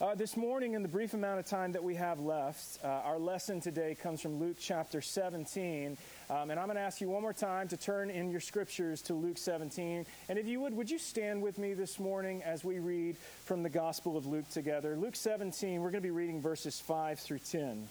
Uh, 0.00 0.14
this 0.14 0.34
morning, 0.34 0.72
in 0.72 0.80
the 0.82 0.88
brief 0.88 1.12
amount 1.12 1.38
of 1.38 1.44
time 1.44 1.72
that 1.72 1.84
we 1.84 1.94
have 1.94 2.18
left, 2.20 2.82
uh, 2.82 2.86
our 3.04 3.18
lesson 3.18 3.60
today 3.60 3.94
comes 3.94 4.18
from 4.22 4.40
Luke 4.40 4.56
chapter 4.58 5.02
17. 5.02 5.98
Um, 6.30 6.50
and 6.50 6.58
I'm 6.58 6.64
going 6.64 6.76
to 6.76 6.82
ask 6.82 7.02
you 7.02 7.10
one 7.10 7.20
more 7.20 7.34
time 7.34 7.68
to 7.68 7.76
turn 7.76 8.08
in 8.08 8.30
your 8.30 8.40
scriptures 8.40 9.02
to 9.02 9.12
Luke 9.12 9.36
17. 9.36 10.06
And 10.30 10.38
if 10.38 10.46
you 10.46 10.58
would, 10.62 10.74
would 10.74 10.90
you 10.90 10.98
stand 10.98 11.42
with 11.42 11.58
me 11.58 11.74
this 11.74 12.00
morning 12.00 12.42
as 12.44 12.64
we 12.64 12.78
read 12.78 13.18
from 13.44 13.62
the 13.62 13.68
Gospel 13.68 14.16
of 14.16 14.24
Luke 14.24 14.48
together? 14.48 14.96
Luke 14.96 15.16
17, 15.16 15.82
we're 15.82 15.90
going 15.90 16.02
to 16.02 16.08
be 16.08 16.10
reading 16.10 16.40
verses 16.40 16.80
5 16.80 17.20
through 17.20 17.40
10. 17.40 17.86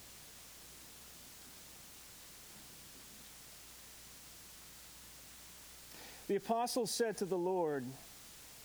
The 6.28 6.38
apostles 6.38 6.90
said 6.90 7.18
to 7.18 7.26
the 7.26 7.38
Lord, 7.38 7.86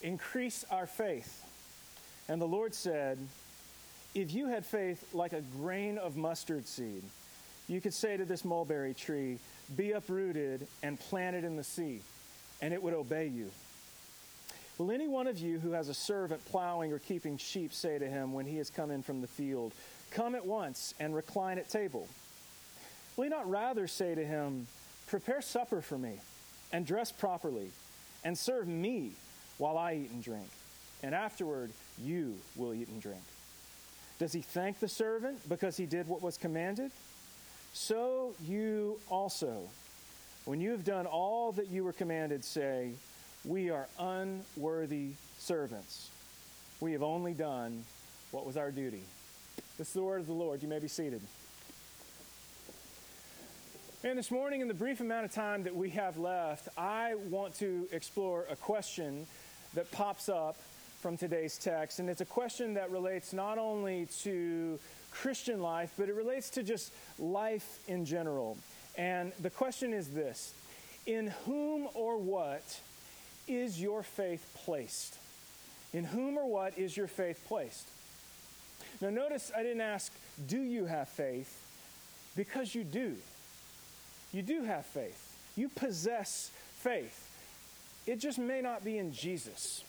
Increase 0.00 0.64
our 0.70 0.86
faith. 0.86 1.44
And 2.28 2.40
the 2.40 2.46
Lord 2.46 2.74
said, 2.74 3.18
If 4.14 4.32
you 4.32 4.48
had 4.48 4.64
faith 4.64 5.04
like 5.12 5.32
a 5.32 5.42
grain 5.58 5.98
of 5.98 6.16
mustard 6.16 6.66
seed, 6.66 7.02
you 7.68 7.80
could 7.80 7.94
say 7.94 8.16
to 8.16 8.24
this 8.24 8.44
mulberry 8.44 8.94
tree, 8.94 9.38
Be 9.76 9.92
uprooted 9.92 10.66
and 10.82 10.98
planted 10.98 11.44
in 11.44 11.56
the 11.56 11.64
sea, 11.64 12.00
and 12.62 12.72
it 12.72 12.82
would 12.82 12.94
obey 12.94 13.26
you. 13.26 13.50
Will 14.78 14.90
any 14.90 15.06
one 15.06 15.26
of 15.26 15.38
you 15.38 15.60
who 15.60 15.72
has 15.72 15.88
a 15.88 15.94
servant 15.94 16.44
plowing 16.46 16.92
or 16.92 16.98
keeping 16.98 17.36
sheep 17.36 17.72
say 17.72 17.98
to 17.98 18.06
him 18.08 18.32
when 18.32 18.46
he 18.46 18.56
has 18.56 18.70
come 18.70 18.90
in 18.90 19.02
from 19.02 19.20
the 19.20 19.28
field, 19.28 19.72
Come 20.10 20.34
at 20.34 20.46
once 20.46 20.94
and 20.98 21.14
recline 21.14 21.58
at 21.58 21.68
table? 21.68 22.08
Will 23.16 23.24
he 23.24 23.30
not 23.30 23.48
rather 23.48 23.86
say 23.86 24.14
to 24.14 24.24
him, 24.24 24.66
Prepare 25.06 25.42
supper 25.42 25.82
for 25.82 25.98
me, 25.98 26.18
and 26.72 26.86
dress 26.86 27.12
properly, 27.12 27.70
and 28.24 28.36
serve 28.36 28.66
me 28.66 29.12
while 29.58 29.76
I 29.76 29.94
eat 29.94 30.10
and 30.10 30.24
drink? 30.24 30.48
and 31.04 31.14
afterward 31.14 31.70
you 31.98 32.36
will 32.56 32.74
eat 32.74 32.88
and 32.88 33.00
drink. 33.00 33.22
Does 34.18 34.32
he 34.32 34.42
thank 34.42 34.80
the 34.80 34.88
servant 34.88 35.48
because 35.48 35.76
he 35.76 35.86
did 35.86 36.06
what 36.06 36.22
was 36.22 36.38
commanded? 36.38 36.90
So 37.72 38.34
you 38.44 39.00
also, 39.08 39.68
when 40.44 40.60
you 40.60 40.70
have 40.70 40.84
done 40.84 41.06
all 41.06 41.52
that 41.52 41.68
you 41.68 41.84
were 41.84 41.92
commanded, 41.92 42.44
say, 42.44 42.92
We 43.44 43.70
are 43.70 43.86
unworthy 43.98 45.12
servants. 45.38 46.10
We 46.80 46.92
have 46.92 47.02
only 47.02 47.32
done 47.34 47.84
what 48.30 48.46
was 48.46 48.56
our 48.56 48.70
duty. 48.70 49.02
This 49.78 49.88
is 49.88 49.94
the 49.94 50.02
word 50.02 50.20
of 50.20 50.26
the 50.26 50.32
Lord. 50.32 50.62
You 50.62 50.68
may 50.68 50.78
be 50.78 50.88
seated. 50.88 51.20
And 54.04 54.18
this 54.18 54.30
morning, 54.30 54.60
in 54.60 54.68
the 54.68 54.74
brief 54.74 55.00
amount 55.00 55.24
of 55.24 55.32
time 55.32 55.62
that 55.62 55.74
we 55.74 55.90
have 55.90 56.18
left, 56.18 56.68
I 56.76 57.14
want 57.30 57.54
to 57.60 57.88
explore 57.90 58.44
a 58.50 58.56
question 58.56 59.26
that 59.74 59.90
pops 59.90 60.28
up 60.28 60.58
from 61.04 61.18
today's 61.18 61.58
text. 61.58 61.98
And 61.98 62.08
it's 62.08 62.22
a 62.22 62.24
question 62.24 62.72
that 62.74 62.90
relates 62.90 63.34
not 63.34 63.58
only 63.58 64.06
to 64.22 64.78
Christian 65.10 65.60
life, 65.60 65.92
but 65.98 66.08
it 66.08 66.14
relates 66.14 66.48
to 66.48 66.62
just 66.62 66.94
life 67.18 67.80
in 67.86 68.06
general. 68.06 68.56
And 68.96 69.30
the 69.38 69.50
question 69.50 69.92
is 69.92 70.08
this 70.08 70.54
In 71.04 71.26
whom 71.44 71.88
or 71.92 72.16
what 72.16 72.80
is 73.46 73.78
your 73.78 74.02
faith 74.02 74.50
placed? 74.64 75.18
In 75.92 76.04
whom 76.04 76.38
or 76.38 76.50
what 76.50 76.78
is 76.78 76.96
your 76.96 77.06
faith 77.06 77.44
placed? 77.48 77.86
Now, 79.02 79.10
notice 79.10 79.52
I 79.54 79.62
didn't 79.62 79.82
ask, 79.82 80.10
Do 80.48 80.58
you 80.58 80.86
have 80.86 81.10
faith? 81.10 81.60
Because 82.34 82.74
you 82.74 82.82
do. 82.82 83.16
You 84.32 84.40
do 84.40 84.62
have 84.62 84.86
faith. 84.86 85.36
You 85.54 85.68
possess 85.68 86.50
faith. 86.78 87.28
It 88.06 88.20
just 88.20 88.38
may 88.38 88.62
not 88.62 88.86
be 88.86 88.96
in 88.96 89.12
Jesus. 89.12 89.84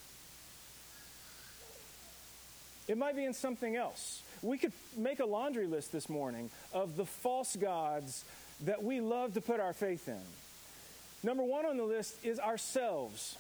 It 2.88 2.98
might 2.98 3.16
be 3.16 3.26
in 3.26 3.34
something 3.34 3.76
else. 3.76 4.22
We 4.42 4.58
could 4.58 4.74
make 4.96 5.20
a 5.20 5.26
laundry 5.26 5.66
list 5.66 5.92
this 5.92 6.08
morning 6.08 6.52
of 6.74 6.98
the 6.98 7.06
false 7.06 7.56
gods 7.56 8.24
that 8.62 8.84
we 8.84 9.02
love 9.02 9.34
to 9.34 9.42
put 9.42 9.60
our 9.60 9.74
faith 9.74 10.08
in. 10.08 10.22
Number 11.24 11.44
one 11.44 11.66
on 11.66 11.78
the 11.78 11.84
list 11.84 12.24
is 12.24 12.40
ourselves. 12.40 13.38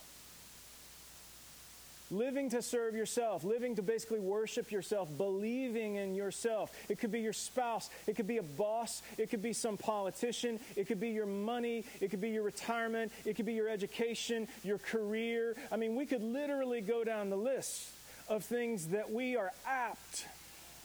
Living 2.11 2.49
to 2.51 2.61
serve 2.61 2.95
yourself, 2.95 3.43
living 3.43 3.75
to 3.75 3.81
basically 3.81 4.19
worship 4.19 4.71
yourself, 4.71 5.09
believing 5.17 5.95
in 5.95 6.15
yourself. 6.15 6.71
It 6.87 6.99
could 6.99 7.11
be 7.11 7.19
your 7.19 7.33
spouse, 7.33 7.89
it 8.05 8.15
could 8.15 8.27
be 8.27 8.37
a 8.37 8.43
boss, 8.43 9.01
it 9.17 9.31
could 9.31 9.41
be 9.41 9.53
some 9.53 9.75
politician, 9.75 10.59
it 10.75 10.87
could 10.87 10.99
be 10.99 11.09
your 11.09 11.25
money, 11.25 11.83
it 12.01 12.11
could 12.11 12.21
be 12.21 12.29
your 12.29 12.43
retirement, 12.43 13.11
it 13.25 13.35
could 13.35 13.47
be 13.47 13.53
your 13.53 13.69
education, 13.69 14.47
your 14.63 14.77
career. 14.77 15.55
I 15.71 15.77
mean, 15.77 15.95
we 15.95 16.05
could 16.05 16.21
literally 16.21 16.81
go 16.81 17.03
down 17.03 17.31
the 17.31 17.37
list 17.37 17.91
of 18.27 18.43
things 18.43 18.87
that 18.89 19.11
we 19.11 19.35
are 19.35 19.51
apt 19.67 20.25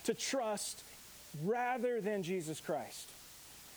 to 0.04 0.14
trust 0.14 0.82
rather 1.44 2.00
than 2.00 2.22
Jesus 2.22 2.60
Christ 2.60 3.10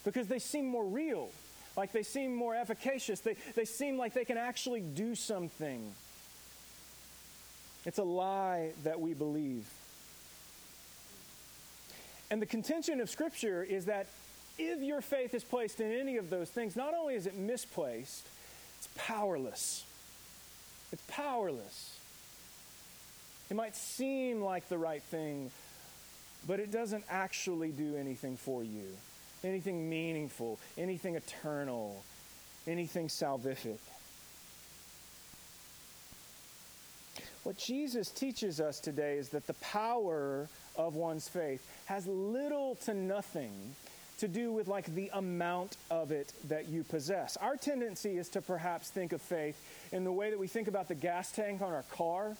because 0.04 0.28
they 0.28 0.40
seem 0.40 0.66
more 0.66 0.86
real, 0.86 1.30
like 1.78 1.92
they 1.92 2.04
seem 2.04 2.36
more 2.36 2.56
efficacious, 2.56 3.22
they, 3.22 3.36
they 3.56 3.66
seem 3.66 3.98
like 3.98 4.14
they 4.14 4.26
can 4.26 4.38
actually 4.38 4.82
do 4.82 5.16
something. 5.16 5.94
It's 7.86 7.98
a 7.98 8.04
lie 8.04 8.72
that 8.84 9.00
we 9.00 9.14
believe. 9.14 9.66
And 12.32 12.42
the 12.42 12.46
contention 12.46 13.00
of 13.00 13.10
Scripture 13.10 13.64
is 13.64 13.86
that 13.86 14.08
if 14.58 14.82
your 14.82 15.02
faith 15.02 15.34
is 15.34 15.44
placed 15.44 15.80
in 15.80 15.92
any 15.92 16.18
of 16.18 16.30
those 16.30 16.50
things, 16.50 16.76
not 16.76 16.94
only 16.94 17.16
is 17.16 17.28
it 17.28 17.36
misplaced, 17.36 18.26
it's 18.78 18.90
powerless. 18.96 19.84
It's 20.92 21.04
powerless. 21.08 21.93
It 23.50 23.56
might 23.56 23.76
seem 23.76 24.42
like 24.42 24.68
the 24.70 24.78
right 24.78 25.04
thing, 25.04 25.52
but 26.48 26.60
it 26.60 26.72
doesn't 26.72 27.04
actually 27.10 27.70
do 27.70 27.96
anything 27.96 28.38
for 28.38 28.64
you, 28.64 28.88
anything 29.44 29.90
meaningful, 29.90 30.60
anything 30.78 31.16
eternal, 31.16 32.04
anything 32.68 33.08
salvific. 33.08 33.78
What 37.44 37.58
Jesus 37.58 38.10
teaches 38.10 38.62
us 38.62 38.80
today 38.80 39.18
is 39.18 39.30
that 39.30 39.48
the 39.48 39.54
power 39.56 40.48
of 40.78 40.96
one's 40.96 41.28
faith 41.28 41.62
has 41.86 42.08
little 42.08 42.76
to 42.86 42.94
nothing 42.94 43.76
to 44.20 44.28
do 44.30 44.54
with 44.54 44.70
like 44.70 44.86
the 44.96 45.10
amount 45.14 45.76
of 45.92 46.12
it 46.12 46.32
that 46.48 46.70
you 46.70 46.84
possess. 46.84 47.36
Our 47.38 47.58
tendency 47.58 48.18
is 48.18 48.30
to 48.30 48.42
perhaps 48.42 48.90
think 48.90 49.12
of 49.12 49.22
faith 49.22 49.60
in 49.92 50.06
the 50.06 50.12
way 50.12 50.30
that 50.30 50.40
we 50.40 50.48
think 50.48 50.70
about 50.70 50.88
the 50.88 50.96
gas 50.96 51.32
tank 51.32 51.62
on 51.62 51.74
our 51.74 51.84
car 51.92 52.38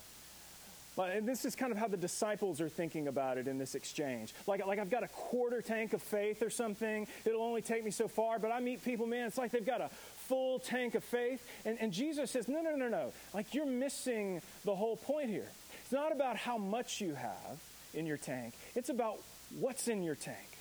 and 0.98 1.28
this 1.28 1.46
is 1.46 1.56
kind 1.56 1.72
of 1.72 1.78
how 1.78 1.88
the 1.88 1.98
disciples 1.98 2.62
are 2.62 2.70
thinking 2.70 3.08
about 3.08 3.38
it 3.38 3.48
in 3.48 3.58
this 3.58 3.76
exchange. 3.76 4.34
Like, 4.46 4.66
like 4.66 4.80
I've 4.80 4.90
got 4.90 5.04
a 5.04 5.08
quarter 5.08 5.62
tank 5.62 5.94
of 5.94 6.02
faith 6.02 6.42
or 6.42 6.50
something. 6.50 7.08
It'll 7.26 7.42
only 7.42 7.62
take 7.62 7.84
me 7.84 7.92
so 7.92 8.08
far. 8.08 8.40
But 8.40 8.52
I 8.52 8.60
meet 8.60 8.84
people, 8.84 9.08
man, 9.08 9.28
it's 9.28 9.38
like 9.38 9.52
they've 9.52 9.66
got 9.66 9.82
a 9.82 9.90
full 10.28 10.60
tank 10.60 10.96
of 10.96 11.04
faith. 11.04 11.46
And, 11.66 11.78
and 11.82 11.92
Jesus 11.92 12.32
says, 12.32 12.48
no, 12.48 12.62
no, 12.62 12.76
no, 12.76 12.88
no. 12.88 13.12
Like 13.34 13.54
you're 13.54 13.66
missing 13.66 14.42
the 14.66 14.76
whole 14.76 14.98
point 14.98 15.30
here. 15.30 15.48
It's 15.84 15.92
not 15.92 16.12
about 16.12 16.38
how 16.38 16.58
much 16.58 17.02
you 17.02 17.16
have 17.16 17.60
in 17.94 18.06
your 18.06 18.18
tank, 18.18 18.54
it's 18.76 18.90
about 18.90 19.20
what's 19.60 19.88
in 19.88 20.02
your 20.02 20.16
tank 20.16 20.53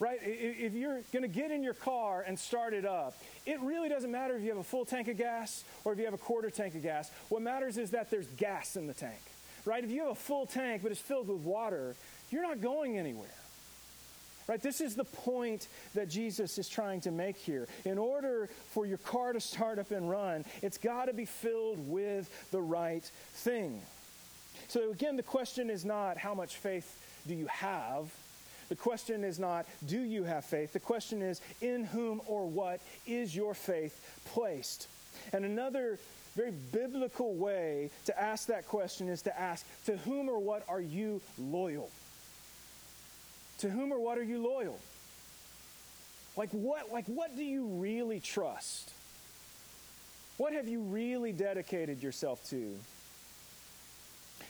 right? 0.00 0.18
If 0.22 0.74
you're 0.74 1.00
going 1.12 1.22
to 1.22 1.28
get 1.28 1.50
in 1.50 1.62
your 1.62 1.74
car 1.74 2.24
and 2.26 2.38
start 2.38 2.74
it 2.74 2.84
up, 2.84 3.16
it 3.46 3.60
really 3.60 3.88
doesn't 3.88 4.10
matter 4.10 4.36
if 4.36 4.42
you 4.42 4.48
have 4.48 4.58
a 4.58 4.64
full 4.64 4.84
tank 4.84 5.08
of 5.08 5.16
gas 5.16 5.64
or 5.84 5.92
if 5.92 5.98
you 5.98 6.04
have 6.04 6.14
a 6.14 6.18
quarter 6.18 6.50
tank 6.50 6.74
of 6.74 6.82
gas. 6.82 7.10
What 7.28 7.42
matters 7.42 7.78
is 7.78 7.90
that 7.90 8.10
there's 8.10 8.26
gas 8.36 8.76
in 8.76 8.86
the 8.86 8.94
tank, 8.94 9.20
right? 9.64 9.84
If 9.84 9.90
you 9.90 10.02
have 10.02 10.12
a 10.12 10.16
full 10.16 10.46
tank 10.46 10.82
but 10.82 10.92
it's 10.92 11.00
filled 11.00 11.28
with 11.28 11.38
water, 11.38 11.94
you're 12.30 12.42
not 12.42 12.60
going 12.60 12.98
anywhere. 12.98 13.28
Right? 14.46 14.60
This 14.60 14.82
is 14.82 14.94
the 14.94 15.04
point 15.04 15.68
that 15.94 16.10
Jesus 16.10 16.58
is 16.58 16.68
trying 16.68 17.00
to 17.02 17.10
make 17.10 17.38
here. 17.38 17.66
In 17.86 17.96
order 17.96 18.50
for 18.72 18.84
your 18.84 18.98
car 18.98 19.32
to 19.32 19.40
start 19.40 19.78
up 19.78 19.90
and 19.90 20.10
run, 20.10 20.44
it's 20.60 20.76
got 20.76 21.06
to 21.06 21.14
be 21.14 21.24
filled 21.24 21.78
with 21.88 22.28
the 22.50 22.60
right 22.60 23.10
thing. 23.32 23.80
So, 24.68 24.90
again, 24.90 25.16
the 25.16 25.22
question 25.22 25.70
is 25.70 25.84
not 25.84 26.18
how 26.18 26.34
much 26.34 26.56
faith 26.56 27.00
do 27.26 27.34
you 27.34 27.46
have, 27.46 28.12
the 28.68 28.76
question 28.76 29.24
is 29.24 29.38
not, 29.38 29.66
do 29.86 30.00
you 30.00 30.24
have 30.24 30.44
faith? 30.44 30.72
The 30.72 30.80
question 30.80 31.22
is, 31.22 31.40
in 31.60 31.84
whom 31.84 32.20
or 32.26 32.46
what 32.46 32.80
is 33.06 33.34
your 33.34 33.54
faith 33.54 34.20
placed? 34.26 34.88
And 35.32 35.44
another 35.44 35.98
very 36.34 36.50
biblical 36.50 37.34
way 37.34 37.90
to 38.06 38.20
ask 38.20 38.48
that 38.48 38.66
question 38.66 39.08
is 39.08 39.22
to 39.22 39.40
ask, 39.40 39.64
to 39.86 39.96
whom 39.98 40.28
or 40.28 40.38
what 40.38 40.64
are 40.68 40.80
you 40.80 41.20
loyal? 41.38 41.90
To 43.58 43.70
whom 43.70 43.92
or 43.92 44.00
what 44.00 44.18
are 44.18 44.24
you 44.24 44.42
loyal? 44.42 44.78
Like 46.36 46.50
what, 46.50 46.90
like 46.90 47.06
what 47.06 47.36
do 47.36 47.44
you 47.44 47.66
really 47.66 48.18
trust? 48.18 48.90
What 50.36 50.52
have 50.52 50.66
you 50.66 50.80
really 50.80 51.32
dedicated 51.32 52.02
yourself 52.02 52.42
to? 52.50 52.76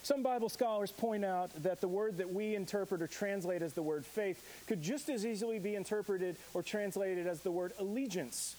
Some 0.05 0.23
Bible 0.23 0.51
scholars 0.51 0.93
point 0.93 1.25
out 1.25 1.51
that 1.63 1.81
the 1.81 1.89
word 1.89 2.19
that 2.19 2.31
we 2.31 2.55
interpret 2.55 3.01
or 3.01 3.07
translate 3.07 3.63
as 3.63 3.73
the 3.73 3.83
word 3.83 4.05
faith 4.05 4.45
could 4.67 4.83
just 4.83 5.09
as 5.09 5.25
easily 5.25 5.59
be 5.59 5.75
interpreted 5.75 6.37
or 6.53 6.63
translated 6.63 7.27
as 7.27 7.41
the 7.41 7.51
word 7.51 7.73
allegiance, 7.79 8.55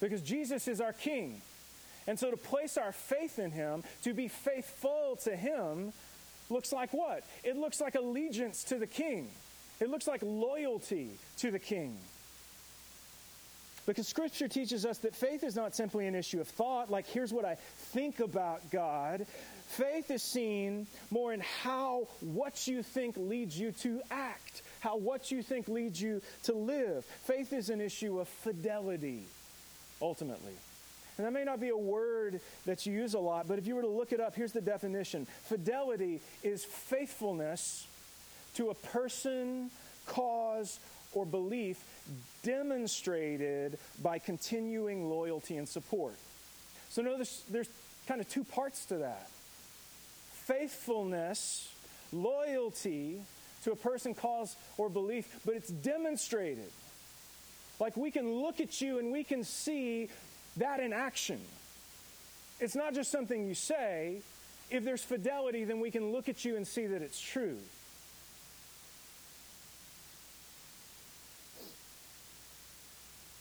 because 0.00 0.22
Jesus 0.22 0.66
is 0.66 0.80
our 0.80 0.94
King. 0.94 1.42
And 2.06 2.18
so 2.18 2.30
to 2.30 2.38
place 2.38 2.78
our 2.78 2.92
faith 2.92 3.38
in 3.38 3.50
Him, 3.50 3.84
to 4.02 4.14
be 4.14 4.28
faithful 4.28 5.18
to 5.24 5.36
Him, 5.36 5.92
looks 6.48 6.72
like 6.72 6.94
what? 6.94 7.22
It 7.44 7.58
looks 7.58 7.82
like 7.82 7.94
allegiance 7.94 8.64
to 8.64 8.76
the 8.76 8.86
king. 8.86 9.28
It 9.80 9.90
looks 9.90 10.06
like 10.08 10.22
loyalty 10.22 11.10
to 11.36 11.50
the 11.50 11.58
king. 11.58 11.98
Because 13.84 14.08
Scripture 14.08 14.48
teaches 14.48 14.84
us 14.84 14.98
that 14.98 15.14
faith 15.14 15.44
is 15.44 15.54
not 15.54 15.74
simply 15.74 16.06
an 16.06 16.14
issue 16.14 16.40
of 16.40 16.48
thought, 16.48 16.90
like 16.90 17.06
here's 17.06 17.32
what 17.32 17.44
I 17.44 17.56
think 17.92 18.20
about 18.20 18.70
God. 18.70 19.26
Faith 19.68 20.10
is 20.10 20.22
seen 20.22 20.86
more 21.10 21.32
in 21.32 21.40
how 21.62 22.08
what 22.20 22.66
you 22.66 22.82
think 22.82 23.16
leads 23.18 23.58
you 23.58 23.70
to 23.72 24.00
act, 24.10 24.62
how 24.80 24.96
what 24.96 25.30
you 25.30 25.42
think 25.42 25.68
leads 25.68 26.00
you 26.00 26.22
to 26.44 26.54
live. 26.54 27.04
Faith 27.24 27.52
is 27.52 27.68
an 27.68 27.80
issue 27.80 28.18
of 28.18 28.28
fidelity, 28.28 29.24
ultimately. 30.00 30.54
And 31.18 31.26
that 31.26 31.32
may 31.32 31.44
not 31.44 31.60
be 31.60 31.68
a 31.68 31.76
word 31.76 32.40
that 32.64 32.86
you 32.86 32.94
use 32.94 33.12
a 33.12 33.18
lot, 33.18 33.46
but 33.46 33.58
if 33.58 33.66
you 33.66 33.74
were 33.74 33.82
to 33.82 33.88
look 33.88 34.12
it 34.12 34.20
up, 34.20 34.34
here's 34.34 34.52
the 34.52 34.60
definition 34.62 35.26
Fidelity 35.44 36.22
is 36.42 36.64
faithfulness 36.64 37.86
to 38.54 38.70
a 38.70 38.74
person, 38.74 39.70
cause, 40.06 40.80
or 41.12 41.26
belief 41.26 41.84
demonstrated 42.42 43.78
by 44.02 44.18
continuing 44.18 45.10
loyalty 45.10 45.58
and 45.58 45.68
support. 45.68 46.14
So 46.88 47.02
notice 47.02 47.44
there's 47.50 47.68
kind 48.06 48.20
of 48.20 48.28
two 48.28 48.44
parts 48.44 48.86
to 48.86 48.98
that 48.98 49.28
faithfulness, 50.48 51.70
loyalty 52.10 53.20
to 53.64 53.72
a 53.72 53.76
person, 53.76 54.14
cause, 54.14 54.56
or 54.78 54.88
belief, 54.88 55.40
but 55.44 55.54
it's 55.54 55.68
demonstrated. 55.68 56.70
Like 57.78 57.96
we 57.96 58.10
can 58.10 58.40
look 58.40 58.58
at 58.58 58.80
you 58.80 58.98
and 58.98 59.12
we 59.12 59.24
can 59.24 59.44
see 59.44 60.08
that 60.56 60.80
in 60.80 60.92
action. 60.92 61.40
It's 62.60 62.74
not 62.74 62.94
just 62.94 63.10
something 63.10 63.46
you 63.46 63.54
say. 63.54 64.22
If 64.70 64.84
there's 64.84 65.02
fidelity, 65.02 65.64
then 65.64 65.80
we 65.80 65.90
can 65.90 66.12
look 66.12 66.28
at 66.28 66.44
you 66.44 66.56
and 66.56 66.66
see 66.66 66.86
that 66.86 67.02
it's 67.02 67.20
true. 67.20 67.58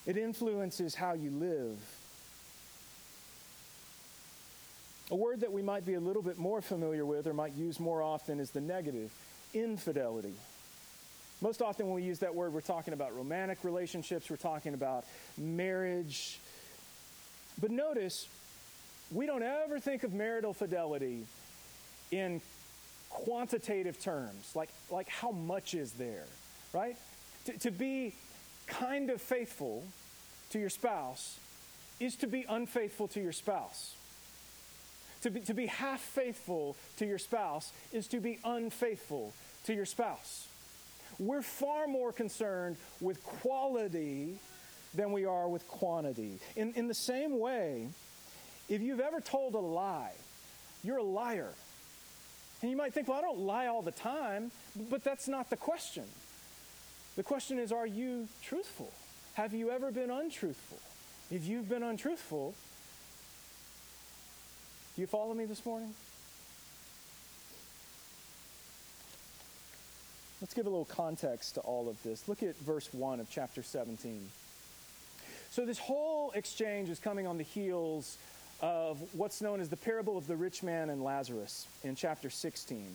It 0.06 0.18
influences 0.18 0.94
how 0.94 1.14
you 1.14 1.32
live. 1.32 1.97
A 5.10 5.16
word 5.16 5.40
that 5.42 5.52
we 5.52 5.62
might 5.62 5.86
be 5.86 5.94
a 5.94 6.00
little 6.00 6.22
bit 6.22 6.38
more 6.38 6.62
familiar 6.62 7.06
with 7.06 7.28
or 7.28 7.34
might 7.34 7.54
use 7.56 7.80
more 7.80 8.02
often 8.02 8.40
is 8.40 8.52
the 8.52 8.62
negative 8.62 9.12
infidelity. 9.54 10.34
Most 11.42 11.62
often, 11.62 11.86
when 11.86 11.96
we 11.96 12.04
use 12.04 12.20
that 12.20 12.34
word, 12.34 12.54
we're 12.54 12.62
talking 12.62 12.94
about 12.94 13.16
romantic 13.16 13.60
relationships, 13.64 14.30
we're 14.30 14.38
talking 14.38 14.74
about 14.74 15.06
marriage. 15.38 16.40
But 17.62 17.72
notice, 17.72 18.28
we 19.12 19.26
don't 19.26 19.44
ever 19.44 19.80
think 19.80 20.04
of 20.04 20.14
marital 20.14 20.54
fidelity 20.54 21.26
in 22.12 22.42
quantitative 23.10 24.02
terms, 24.02 24.52
like, 24.56 24.70
like 24.90 25.08
how 25.08 25.32
much 25.32 25.74
is 25.74 25.92
there, 25.94 26.26
right? 26.74 26.96
To, 27.46 27.58
to 27.60 27.72
be 27.72 28.14
kind 28.66 29.10
of 29.10 29.22
faithful 29.22 29.84
to 30.50 30.60
your 30.60 30.70
spouse 30.70 31.40
is 32.00 32.16
to 32.18 32.28
be 32.28 32.46
unfaithful 32.50 33.08
to 33.10 33.22
your 33.22 33.32
spouse. 33.32 33.96
To 35.28 35.32
be, 35.32 35.42
to 35.42 35.54
be 35.54 35.66
half 35.66 36.00
faithful 36.00 36.78
to 37.00 37.06
your 37.06 37.18
spouse 37.18 37.74
is 37.92 38.08
to 38.08 38.22
be 38.22 38.40
unfaithful 38.46 39.34
to 39.66 39.74
your 39.74 39.86
spouse. 39.86 40.48
We're 41.20 41.42
far 41.42 41.86
more 41.86 42.14
concerned 42.14 42.78
with 43.02 43.22
quality 43.22 44.40
than 44.94 45.12
we 45.12 45.26
are 45.26 45.50
with 45.50 45.68
quantity. 45.68 46.40
In, 46.56 46.72
in 46.76 46.88
the 46.88 46.94
same 46.94 47.40
way, 47.40 47.90
if 48.70 48.82
you've 48.82 49.02
ever 49.02 49.20
told 49.20 49.56
a 49.56 49.60
lie, 49.60 50.14
you're 50.82 51.00
a 51.00 51.04
liar. 51.04 51.52
And 52.62 52.72
you 52.72 52.78
might 52.78 52.94
think, 52.94 53.10
well, 53.10 53.18
I 53.18 53.22
don't 53.22 53.40
lie 53.40 53.68
all 53.68 53.82
the 53.82 53.92
time, 53.92 54.50
but 54.90 55.04
that's 55.04 55.28
not 55.28 55.50
the 55.50 55.58
question. 55.58 56.06
The 57.18 57.24
question 57.24 57.60
is, 57.60 57.74
are 57.74 57.86
you 57.86 58.30
truthful? 58.42 58.94
Have 59.34 59.54
you 59.54 59.72
ever 59.72 59.92
been 59.92 60.10
untruthful? 60.10 60.80
If 61.30 61.44
you've 61.44 61.68
been 61.68 61.84
untruthful, 61.84 62.56
do 64.98 65.02
you 65.02 65.08
follow 65.08 65.36
me 65.36 65.46
this 65.46 65.64
morning? 65.64 65.94
Let's 70.42 70.56
give 70.56 70.66
a 70.66 70.70
little 70.70 70.86
context 70.86 71.54
to 71.54 71.60
all 71.60 71.88
of 71.88 72.02
this. 72.02 72.28
Look 72.28 72.42
at 72.42 72.58
verse 72.58 72.92
1 72.92 73.20
of 73.20 73.30
chapter 73.30 73.62
17. 73.62 74.28
So, 75.52 75.68
this 75.68 75.78
whole 75.78 76.32
exchange 76.32 76.90
is 76.90 76.98
coming 76.98 77.28
on 77.28 77.38
the 77.38 77.44
heels 77.44 78.18
of 78.60 78.98
what's 79.14 79.40
known 79.40 79.62
as 79.62 79.70
the 79.70 79.78
parable 79.78 80.18
of 80.18 80.26
the 80.26 80.36
rich 80.36 80.64
man 80.64 80.90
and 80.90 81.04
Lazarus 81.04 81.68
in 81.84 81.96
chapter 81.96 82.32
16. 82.32 82.88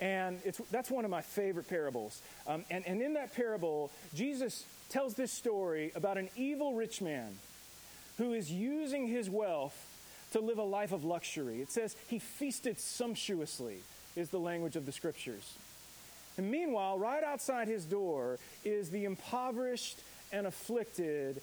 And 0.00 0.40
that's 0.70 0.90
one 0.90 1.04
of 1.04 1.10
my 1.10 1.20
favorite 1.20 1.68
parables. 1.68 2.22
Um, 2.46 2.64
and, 2.70 2.86
and 2.86 3.02
in 3.02 3.12
that 3.12 3.34
parable, 3.36 3.90
Jesus 4.14 4.64
tells 4.88 5.16
this 5.16 5.32
story 5.32 5.92
about 5.94 6.16
an 6.16 6.30
evil 6.34 6.72
rich 6.72 7.02
man 7.02 7.36
who 8.16 8.32
is 8.32 8.50
using 8.50 9.06
his 9.06 9.28
wealth 9.28 9.88
to 10.32 10.40
live 10.40 10.58
a 10.58 10.64
life 10.64 10.92
of 10.92 11.04
luxury. 11.04 11.60
It 11.60 11.70
says 11.70 11.96
he 12.08 12.18
feasted 12.18 12.78
sumptuously, 12.78 13.82
is 14.16 14.30
the 14.30 14.38
language 14.38 14.76
of 14.76 14.86
the 14.86 14.92
scriptures. 14.92 15.54
And 16.36 16.50
meanwhile, 16.50 16.98
right 16.98 17.22
outside 17.22 17.68
his 17.68 17.84
door 17.84 18.38
is 18.64 18.90
the 18.90 19.04
impoverished 19.04 20.00
and 20.32 20.46
afflicted 20.46 21.42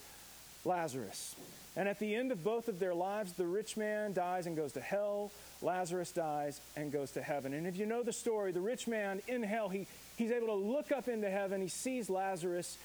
Lazarus. 0.65 1.35
And 1.75 1.87
at 1.87 1.99
the 1.99 2.15
end 2.15 2.31
of 2.31 2.43
both 2.43 2.67
of 2.67 2.79
their 2.79 2.95
lives, 2.95 3.33
the 3.33 3.45
rich 3.45 3.77
man 3.77 4.13
dies 4.13 4.47
and 4.47 4.55
goes 4.55 4.73
to 4.73 4.81
hell. 4.81 5.31
Lazarus 5.61 6.11
dies 6.11 6.59
and 6.75 6.91
goes 6.91 7.11
to 7.11 7.21
heaven. 7.21 7.53
And 7.53 7.67
if 7.67 7.77
you 7.77 7.85
know 7.85 8.01
the 8.01 8.13
story, 8.13 8.51
the 8.51 8.61
rich 8.61 8.87
man 8.87 9.21
in 9.27 9.43
hell, 9.43 9.69
he, 9.69 9.85
he's 10.17 10.31
able 10.31 10.47
to 10.47 10.55
look 10.55 10.91
up 10.91 11.07
into 11.07 11.29
heaven. 11.29 11.61
He 11.61 11.67
sees 11.67 12.09
Lazarus 12.09 12.77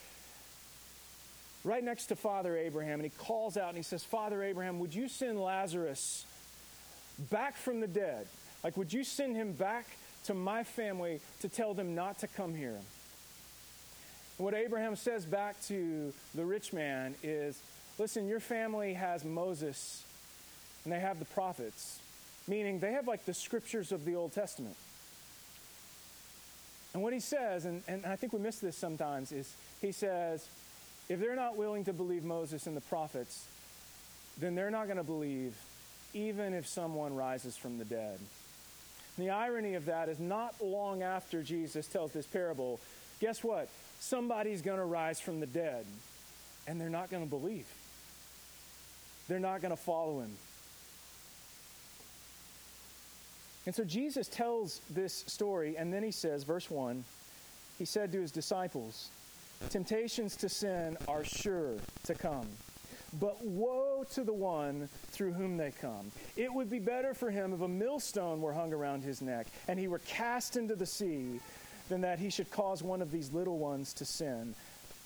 right 1.64 1.82
next 1.82 2.06
to 2.06 2.16
Father 2.16 2.56
Abraham, 2.56 3.00
and 3.00 3.04
he 3.04 3.10
calls 3.10 3.56
out 3.56 3.68
and 3.68 3.76
he 3.76 3.82
says, 3.82 4.04
Father 4.04 4.42
Abraham, 4.42 4.78
would 4.80 4.94
you 4.94 5.08
send 5.08 5.40
Lazarus 5.40 6.26
back 7.30 7.56
from 7.56 7.80
the 7.80 7.86
dead? 7.86 8.26
Like, 8.64 8.76
would 8.76 8.92
you 8.92 9.04
send 9.04 9.36
him 9.36 9.52
back 9.52 9.86
to 10.24 10.34
my 10.34 10.64
family 10.64 11.20
to 11.40 11.48
tell 11.48 11.74
them 11.74 11.94
not 11.94 12.18
to 12.20 12.26
come 12.26 12.54
here? 12.54 12.78
And 14.38 14.44
what 14.44 14.54
Abraham 14.54 14.96
says 14.96 15.24
back 15.24 15.60
to 15.66 16.12
the 16.34 16.44
rich 16.44 16.72
man 16.72 17.14
is, 17.22 17.60
Listen, 17.98 18.26
your 18.26 18.40
family 18.40 18.94
has 18.94 19.24
Moses 19.24 20.04
and 20.84 20.92
they 20.92 20.98
have 20.98 21.18
the 21.18 21.24
prophets, 21.26 22.00
meaning 22.48 22.78
they 22.80 22.92
have 22.92 23.06
like 23.06 23.24
the 23.24 23.34
scriptures 23.34 23.92
of 23.92 24.04
the 24.04 24.16
Old 24.16 24.32
Testament. 24.32 24.76
And 26.94 27.02
what 27.02 27.12
he 27.12 27.20
says, 27.20 27.64
and, 27.64 27.82
and 27.86 28.04
I 28.04 28.16
think 28.16 28.32
we 28.32 28.38
miss 28.38 28.58
this 28.58 28.76
sometimes, 28.76 29.32
is 29.32 29.54
he 29.80 29.92
says, 29.92 30.48
if 31.08 31.20
they're 31.20 31.36
not 31.36 31.56
willing 31.56 31.84
to 31.84 31.92
believe 31.92 32.24
Moses 32.24 32.66
and 32.66 32.76
the 32.76 32.82
prophets, 32.82 33.46
then 34.38 34.54
they're 34.54 34.70
not 34.70 34.86
going 34.86 34.96
to 34.96 35.04
believe 35.04 35.54
even 36.14 36.54
if 36.54 36.66
someone 36.66 37.14
rises 37.14 37.56
from 37.56 37.78
the 37.78 37.84
dead. 37.84 38.18
And 39.16 39.26
the 39.26 39.30
irony 39.30 39.74
of 39.74 39.86
that 39.86 40.08
is 40.08 40.18
not 40.18 40.54
long 40.62 41.02
after 41.02 41.42
Jesus 41.42 41.86
tells 41.86 42.12
this 42.12 42.26
parable, 42.26 42.80
guess 43.20 43.42
what? 43.42 43.68
Somebody's 44.00 44.62
going 44.62 44.78
to 44.78 44.84
rise 44.84 45.20
from 45.20 45.40
the 45.40 45.46
dead, 45.46 45.84
and 46.66 46.80
they're 46.80 46.90
not 46.90 47.10
going 47.10 47.22
to 47.22 47.28
believe 47.28 47.66
they're 49.28 49.40
not 49.40 49.62
going 49.62 49.74
to 49.74 49.82
follow 49.82 50.20
him. 50.20 50.30
And 53.64 53.74
so 53.74 53.84
Jesus 53.84 54.26
tells 54.28 54.80
this 54.90 55.24
story, 55.26 55.76
and 55.76 55.92
then 55.92 56.02
he 56.02 56.10
says, 56.10 56.42
verse 56.42 56.70
1, 56.70 57.04
he 57.78 57.84
said 57.84 58.12
to 58.12 58.20
his 58.20 58.32
disciples, 58.32 59.08
Temptations 59.70 60.36
to 60.36 60.48
sin 60.48 60.96
are 61.08 61.24
sure 61.24 61.76
to 62.04 62.14
come. 62.14 62.46
But 63.20 63.44
woe 63.44 64.04
to 64.12 64.24
the 64.24 64.32
one 64.32 64.88
through 65.10 65.32
whom 65.32 65.56
they 65.56 65.70
come. 65.70 66.10
It 66.36 66.52
would 66.52 66.70
be 66.70 66.78
better 66.78 67.12
for 67.14 67.30
him 67.30 67.52
if 67.52 67.60
a 67.60 67.68
millstone 67.68 68.40
were 68.40 68.52
hung 68.52 68.72
around 68.72 69.04
his 69.04 69.20
neck 69.20 69.46
and 69.68 69.78
he 69.78 69.88
were 69.88 70.00
cast 70.00 70.56
into 70.56 70.74
the 70.74 70.86
sea 70.86 71.40
than 71.88 72.00
that 72.00 72.18
he 72.18 72.30
should 72.30 72.50
cause 72.50 72.82
one 72.82 73.02
of 73.02 73.10
these 73.10 73.32
little 73.32 73.58
ones 73.58 73.92
to 73.94 74.04
sin 74.04 74.54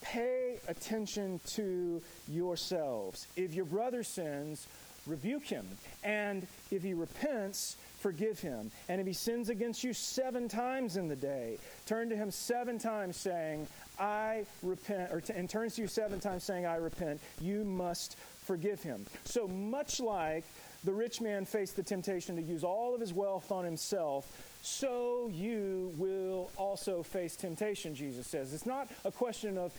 pay 0.03 0.59
attention 0.69 1.41
to 1.47 2.01
yourselves. 2.29 3.27
If 3.37 3.55
your 3.55 3.65
brother 3.65 4.03
sins, 4.03 4.69
rebuke 5.07 5.45
him. 5.45 5.67
And 6.05 6.47
if 6.71 6.83
he 6.83 6.95
repents, 6.95 7.77
forgive 8.01 8.41
him. 8.41 8.71
And 8.89 9.01
if 9.01 9.07
he 9.07 9.13
sins 9.13 9.49
against 9.49 9.83
you 9.83 9.93
seven 9.93 10.49
times 10.49 10.97
in 10.97 11.09
the 11.09 11.17
day, 11.17 11.59
turn 11.87 12.09
to 12.11 12.17
him 12.17 12.31
seven 12.31 12.79
times 12.79 13.17
saying, 13.17 13.67
I 13.99 14.45
repent, 14.63 15.13
or 15.13 15.21
t- 15.21 15.33
and 15.35 15.49
turns 15.49 15.77
to 15.77 15.83
you 15.83 15.89
seven 15.89 16.21
times 16.21 16.45
saying, 16.45 16.67
I 16.67 16.77
repent, 16.77 17.21
you 17.41 17.65
must 17.65 18.17
forgive 18.45 18.83
him. 18.83 19.07
So 19.25 19.49
much 19.49 20.01
like 20.01 20.45
the 20.85 20.93
rich 20.93 21.21
man 21.21 21.45
faced 21.45 21.77
the 21.77 21.83
temptation 21.83 22.37
to 22.37 22.43
use 22.43 22.63
all 22.63 22.95
of 22.95 23.01
his 23.01 23.13
wealth 23.13 23.51
on 23.51 23.65
himself, 23.65 24.31
so 24.63 25.31
you 25.33 25.93
will 25.97 26.51
also 26.57 27.03
face 27.03 27.35
temptation, 27.37 27.95
Jesus 27.95 28.27
says. 28.27 28.53
It's 28.53 28.67
not 28.67 28.89
a 29.05 29.11
question 29.11 29.59
of 29.59 29.73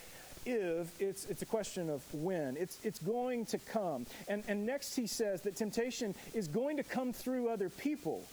if, 0.45 0.89
it's, 0.99 1.25
it's 1.25 1.41
a 1.41 1.45
question 1.45 1.89
of 1.89 2.03
when. 2.13 2.57
It's, 2.57 2.79
it's 2.83 2.99
going 2.99 3.45
to 3.47 3.57
come. 3.57 4.05
And, 4.27 4.43
and 4.47 4.65
next 4.65 4.95
he 4.95 5.07
says 5.07 5.41
that 5.41 5.55
temptation 5.55 6.15
is 6.33 6.47
going 6.47 6.77
to 6.77 6.83
come 6.83 7.13
through 7.13 7.49
other 7.49 7.69
people. 7.69 8.23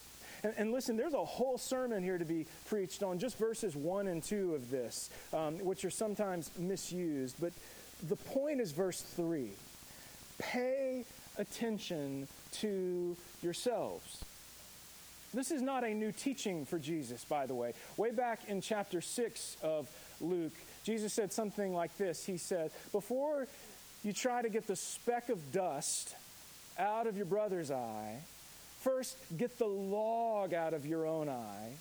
And, 0.42 0.52
and, 0.58 0.72
listen, 0.72 0.96
there's 0.96 1.14
a 1.14 1.24
whole 1.24 1.56
sermon 1.56 2.02
here 2.02 2.18
to 2.18 2.24
be 2.24 2.46
preached 2.66 3.02
on 3.02 3.18
just 3.18 3.38
verses 3.38 3.74
1 3.74 4.08
and 4.08 4.22
2 4.22 4.54
of 4.54 4.70
this, 4.70 5.08
um, 5.32 5.58
which 5.58 5.84
are 5.84 5.90
sometimes 5.90 6.50
misused. 6.58 7.36
But 7.40 7.52
the 8.08 8.16
point 8.16 8.60
is 8.60 8.72
verse 8.72 9.00
3 9.00 9.50
pay 10.38 11.04
attention 11.38 12.26
to 12.52 13.16
yourselves. 13.42 14.24
This 15.32 15.50
is 15.50 15.62
not 15.62 15.82
a 15.82 15.92
new 15.92 16.12
teaching 16.12 16.64
for 16.64 16.78
Jesus, 16.78 17.24
by 17.24 17.46
the 17.46 17.54
way. 17.54 17.72
Way 17.96 18.12
back 18.12 18.40
in 18.48 18.60
chapter 18.60 19.00
6 19.00 19.56
of 19.62 19.88
Luke, 20.20 20.54
Jesus 20.84 21.14
said 21.14 21.32
something 21.32 21.74
like 21.74 21.96
this 21.96 22.24
He 22.24 22.36
said, 22.36 22.70
Before 22.92 23.48
you 24.04 24.12
try 24.12 24.42
to 24.42 24.48
get 24.48 24.66
the 24.66 24.76
speck 24.76 25.30
of 25.30 25.52
dust 25.52 26.14
out 26.78 27.06
of 27.06 27.16
your 27.16 27.26
brother's 27.26 27.70
eye, 27.70 28.18
first 28.80 29.16
get 29.36 29.58
the 29.58 29.66
log 29.66 30.52
out 30.52 30.74
of 30.74 30.86
your 30.86 31.06
own 31.06 31.28
eye 31.28 31.72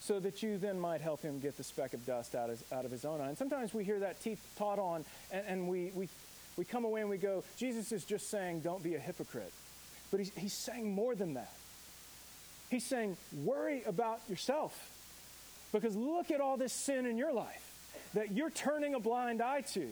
so 0.00 0.18
that 0.18 0.42
you 0.42 0.58
then 0.58 0.80
might 0.80 1.00
help 1.00 1.22
him 1.22 1.38
get 1.40 1.56
the 1.56 1.62
speck 1.62 1.92
of 1.92 2.04
dust 2.06 2.34
out 2.34 2.50
of, 2.50 2.62
out 2.72 2.84
of 2.84 2.90
his 2.90 3.04
own 3.04 3.20
eye. 3.20 3.28
And 3.28 3.38
sometimes 3.38 3.72
we 3.72 3.84
hear 3.84 4.00
that 4.00 4.16
taught 4.56 4.78
on, 4.78 5.04
and, 5.30 5.44
and 5.46 5.68
we, 5.68 5.92
we, 5.94 6.08
we 6.56 6.64
come 6.64 6.84
away 6.84 7.02
and 7.02 7.10
we 7.10 7.18
go, 7.18 7.44
Jesus 7.56 7.92
is 7.92 8.04
just 8.04 8.30
saying, 8.30 8.60
don't 8.60 8.82
be 8.82 8.94
a 8.94 8.98
hypocrite. 8.98 9.52
But 10.10 10.20
he's, 10.20 10.32
he's 10.34 10.54
saying 10.54 10.90
more 10.90 11.14
than 11.14 11.34
that. 11.34 11.52
He's 12.70 12.86
saying, 12.86 13.16
worry 13.44 13.82
about 13.86 14.20
yourself. 14.28 14.74
Because 15.70 15.94
look 15.94 16.30
at 16.30 16.40
all 16.40 16.56
this 16.56 16.72
sin 16.72 17.06
in 17.06 17.16
your 17.16 17.32
life 17.32 17.69
that 18.14 18.32
you're 18.32 18.50
turning 18.50 18.94
a 18.94 19.00
blind 19.00 19.40
eye 19.42 19.62
to 19.72 19.88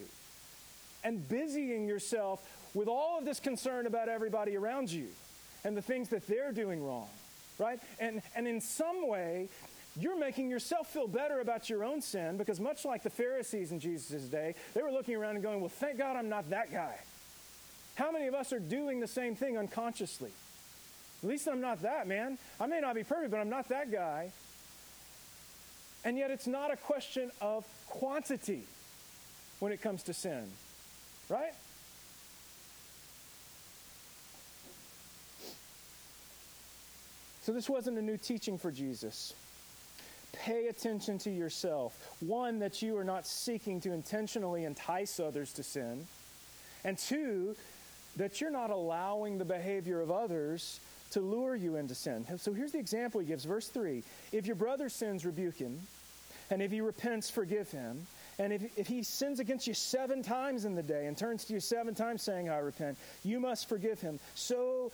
and 1.05 1.27
busying 1.29 1.87
yourself 1.87 2.43
with 2.75 2.89
all 2.89 3.19
of 3.19 3.25
this 3.25 3.41
concern 3.41 3.87
about 3.87 4.09
everybody 4.09 4.57
around 4.57 4.91
you 4.91 5.09
and 5.65 5.77
the 5.77 5.83
things 5.83 6.09
that 6.11 6.27
they're 6.27 6.53
doing 6.53 6.83
wrong, 6.83 7.09
right? 7.59 7.81
And, 7.99 8.23
and 8.35 8.47
in 8.47 8.61
some 8.61 9.09
way, 9.09 9.49
you're 9.99 10.19
making 10.19 10.51
yourself 10.51 10.93
feel 10.93 11.09
better 11.09 11.41
about 11.41 11.69
your 11.69 11.85
own 11.85 12.01
sin 12.01 12.37
because, 12.37 12.61
much 12.61 12.85
like 12.85 13.03
the 13.03 13.11
Pharisees 13.11 13.73
in 13.73 13.81
Jesus' 13.81 14.25
day, 14.25 14.55
they 14.75 14.83
were 14.83 14.93
looking 14.93 15.17
around 15.17 15.35
and 15.37 15.43
going, 15.43 15.61
Well, 15.61 15.69
thank 15.69 15.99
God 15.99 16.17
I'm 16.17 16.29
not 16.29 16.51
that 16.51 16.71
guy. 16.73 16.95
How 17.97 18.13
many 18.13 18.29
of 18.29 18.35
us 18.35 18.53
are 18.53 18.61
doing 18.61 19.01
the 19.01 19.09
same 19.09 19.35
thing 19.35 19.59
unconsciously? 19.59 20.31
At 21.23 21.29
least 21.29 21.49
I'm 21.49 21.61
not 21.61 21.83
that, 21.83 22.07
man. 22.07 22.39
I 22.61 22.67
may 22.67 22.81
not 22.81 22.95
be 22.95 23.03
perfect, 23.03 23.33
but 23.33 23.41
I'm 23.41 23.51
not 23.51 23.69
that 23.71 23.91
guy. 23.91 24.31
And 26.09 26.17
yet, 26.17 26.31
it's 26.31 26.47
not 26.47 26.73
a 26.73 26.77
question 26.79 27.31
of 27.43 27.67
quantity 27.87 28.63
when 29.59 29.73
it 29.73 29.83
comes 29.83 30.03
to 30.05 30.15
sin, 30.15 30.45
right? 31.29 31.53
So, 37.43 37.53
this 37.53 37.69
wasn't 37.69 37.99
a 37.99 38.01
new 38.01 38.17
teaching 38.17 38.57
for 38.57 38.71
Jesus. 38.71 39.35
Pay 40.33 40.69
attention 40.69 41.19
to 41.19 41.31
yourself. 41.31 41.95
One, 42.21 42.59
that 42.61 42.81
you 42.81 42.97
are 42.97 43.05
not 43.05 43.27
seeking 43.27 43.79
to 43.83 43.93
intentionally 43.93 44.65
entice 44.65 45.21
others 45.21 45.53
to 45.53 45.63
sin. 45.63 46.07
And 46.85 46.97
two, 46.97 47.55
that 48.17 48.41
you're 48.41 48.51
not 48.51 48.71
allowing 48.71 49.37
the 49.37 49.45
behavior 49.45 50.01
of 50.01 50.11
others 50.11 50.81
to 51.11 51.21
lure 51.21 51.55
you 51.55 51.77
into 51.77 51.95
sin. 51.95 52.25
So 52.39 52.55
here's 52.55 52.73
the 52.73 52.79
example 52.79 53.21
he 53.21 53.27
gives, 53.27 53.45
verse 53.45 53.69
3. 53.69 54.03
If 54.33 54.47
your 54.47 54.57
brother 54.57 54.89
sins, 54.89 55.27
rebuke 55.27 55.57
him. 55.57 55.81
And 56.51 56.63
if 56.63 56.71
he 56.71 56.81
repents, 56.81 57.29
forgive 57.31 57.71
him. 57.71 58.07
And 58.39 58.53
if, 58.53 58.79
if 58.79 58.87
he 58.87 59.03
sins 59.03 59.41
against 59.41 59.67
you 59.67 59.75
seven 59.75 60.23
times 60.23 60.65
in 60.65 60.75
the 60.75 60.83
day 60.83 61.07
and 61.07 61.17
turns 61.17 61.45
to 61.47 61.53
you 61.53 61.61
seven 61.61 61.95
times 61.95 62.23
saying, 62.23 62.49
I 62.49 62.59
repent, 62.59 62.97
you 63.25 63.41
must 63.41 63.69
forgive 63.69 64.01
him. 64.01 64.19
So 64.35 64.93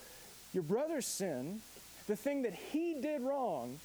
your 0.53 0.63
brother's 0.63 1.05
sin, 1.07 1.61
the 2.07 2.15
thing 2.15 2.41
that 2.43 2.53
he 2.53 2.95
did 3.01 3.21
wrong, 3.21 3.79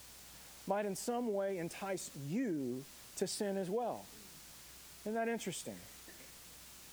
might 0.66 0.86
in 0.86 0.96
some 0.96 1.32
way 1.32 1.58
entice 1.58 2.10
you 2.28 2.84
to 3.16 3.26
sin 3.26 3.56
as 3.56 3.68
well. 3.68 4.04
Isn't 5.02 5.14
that 5.14 5.28
interesting? 5.28 5.76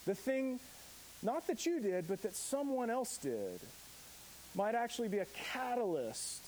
The 0.06 0.16
thing, 0.16 0.60
not 1.22 1.48
that 1.48 1.66
you 1.66 1.80
did, 1.80 2.08
but 2.08 2.22
that 2.22 2.36
someone 2.36 2.90
else 2.90 3.18
did, 3.18 3.60
might 4.56 4.76
actually 4.76 5.10
be 5.10 5.20
a 5.20 5.28
catalyst 5.54 6.46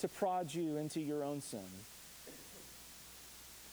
to 0.00 0.08
prod 0.08 0.52
you 0.52 0.76
into 0.76 1.00
your 1.00 1.24
own 1.24 1.40
sin. 1.40 1.60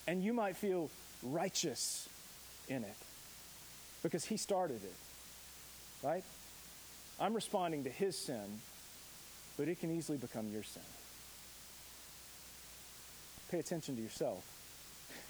And 0.07 0.23
you 0.23 0.33
might 0.33 0.55
feel 0.55 0.89
righteous 1.21 2.07
in 2.69 2.83
it 2.83 2.95
because 4.03 4.23
he 4.23 4.37
started 4.37 4.83
it, 4.83 4.95
right? 6.03 6.23
I'm 7.19 7.33
responding 7.33 7.83
to 7.83 7.89
his 7.89 8.17
sin, 8.17 8.59
but 9.57 9.67
it 9.67 9.79
can 9.79 9.95
easily 9.95 10.17
become 10.17 10.51
your 10.51 10.63
sin. 10.63 10.83
Pay 13.51 13.59
attention 13.59 13.95
to 13.95 14.01
yourself. 14.01 14.45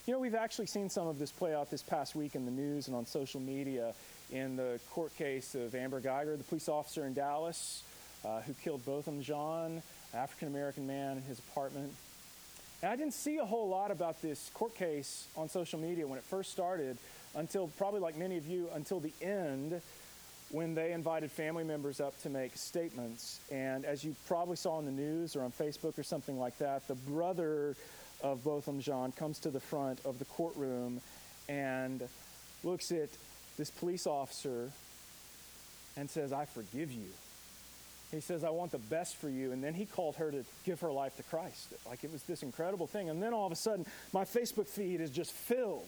You 0.05 0.13
know, 0.13 0.19
we've 0.19 0.35
actually 0.35 0.67
seen 0.67 0.89
some 0.89 1.07
of 1.07 1.19
this 1.19 1.31
play 1.31 1.53
out 1.53 1.69
this 1.69 1.83
past 1.83 2.15
week 2.15 2.35
in 2.35 2.45
the 2.45 2.51
news 2.51 2.87
and 2.87 2.95
on 2.95 3.05
social 3.05 3.41
media 3.41 3.93
in 4.31 4.55
the 4.55 4.79
court 4.91 5.15
case 5.17 5.55
of 5.55 5.75
Amber 5.75 6.01
Guyger, 6.01 6.37
the 6.37 6.43
police 6.43 6.69
officer 6.69 7.05
in 7.05 7.13
Dallas 7.13 7.83
uh, 8.25 8.41
who 8.41 8.53
killed 8.53 8.85
Botham 8.85 9.21
Jean, 9.21 9.81
African 10.13 10.47
American 10.47 10.87
man 10.87 11.17
in 11.17 11.23
his 11.23 11.39
apartment. 11.39 11.93
And 12.81 12.91
I 12.91 12.95
didn't 12.95 13.13
see 13.13 13.37
a 13.37 13.45
whole 13.45 13.69
lot 13.69 13.89
about 13.89 14.21
this 14.21 14.51
court 14.53 14.75
case 14.75 15.27
on 15.35 15.49
social 15.49 15.79
media 15.79 16.05
when 16.05 16.19
it 16.19 16.23
first 16.25 16.51
started 16.51 16.97
until 17.35 17.67
probably 17.77 17.99
like 17.99 18.15
many 18.17 18.37
of 18.37 18.45
you 18.45 18.69
until 18.73 18.99
the 18.99 19.13
end 19.21 19.81
when 20.49 20.75
they 20.75 20.93
invited 20.93 21.31
family 21.31 21.63
members 21.63 21.99
up 21.99 22.19
to 22.21 22.29
make 22.29 22.55
statements. 22.55 23.39
And 23.51 23.83
as 23.83 24.03
you 24.03 24.15
probably 24.27 24.55
saw 24.55 24.79
in 24.79 24.85
the 24.85 24.91
news 24.91 25.35
or 25.35 25.41
on 25.41 25.51
Facebook 25.51 25.97
or 25.97 26.03
something 26.03 26.39
like 26.39 26.57
that, 26.59 26.87
the 26.87 26.95
brother 26.95 27.75
of 28.21 28.43
Botham 28.43 28.79
Jean 28.79 29.11
comes 29.11 29.39
to 29.39 29.49
the 29.49 29.59
front 29.59 29.99
of 30.05 30.19
the 30.19 30.25
courtroom 30.25 31.01
and 31.49 32.01
looks 32.63 32.91
at 32.91 33.09
this 33.57 33.69
police 33.71 34.07
officer 34.07 34.71
and 35.97 36.09
says, 36.09 36.31
I 36.31 36.45
forgive 36.45 36.91
you. 36.91 37.07
He 38.11 38.21
says, 38.21 38.43
I 38.43 38.49
want 38.51 38.71
the 38.71 38.77
best 38.77 39.17
for 39.17 39.29
you. 39.29 39.51
And 39.51 39.61
then 39.63 39.73
he 39.73 39.85
called 39.85 40.15
her 40.15 40.31
to 40.31 40.45
give 40.65 40.79
her 40.79 40.91
life 40.91 41.17
to 41.17 41.23
Christ. 41.23 41.73
Like 41.85 42.03
it 42.03 42.11
was 42.11 42.23
this 42.23 42.41
incredible 42.41 42.87
thing. 42.87 43.09
And 43.09 43.21
then 43.21 43.33
all 43.33 43.45
of 43.45 43.51
a 43.51 43.55
sudden, 43.55 43.85
my 44.13 44.23
Facebook 44.23 44.67
feed 44.67 45.01
is 45.01 45.09
just 45.09 45.31
filled 45.31 45.87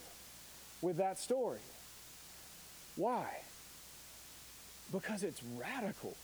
with 0.81 0.97
that 0.97 1.17
story. 1.17 1.59
Why? 2.97 3.25
Because 4.91 5.23
it's 5.23 5.41
radical, 5.57 6.15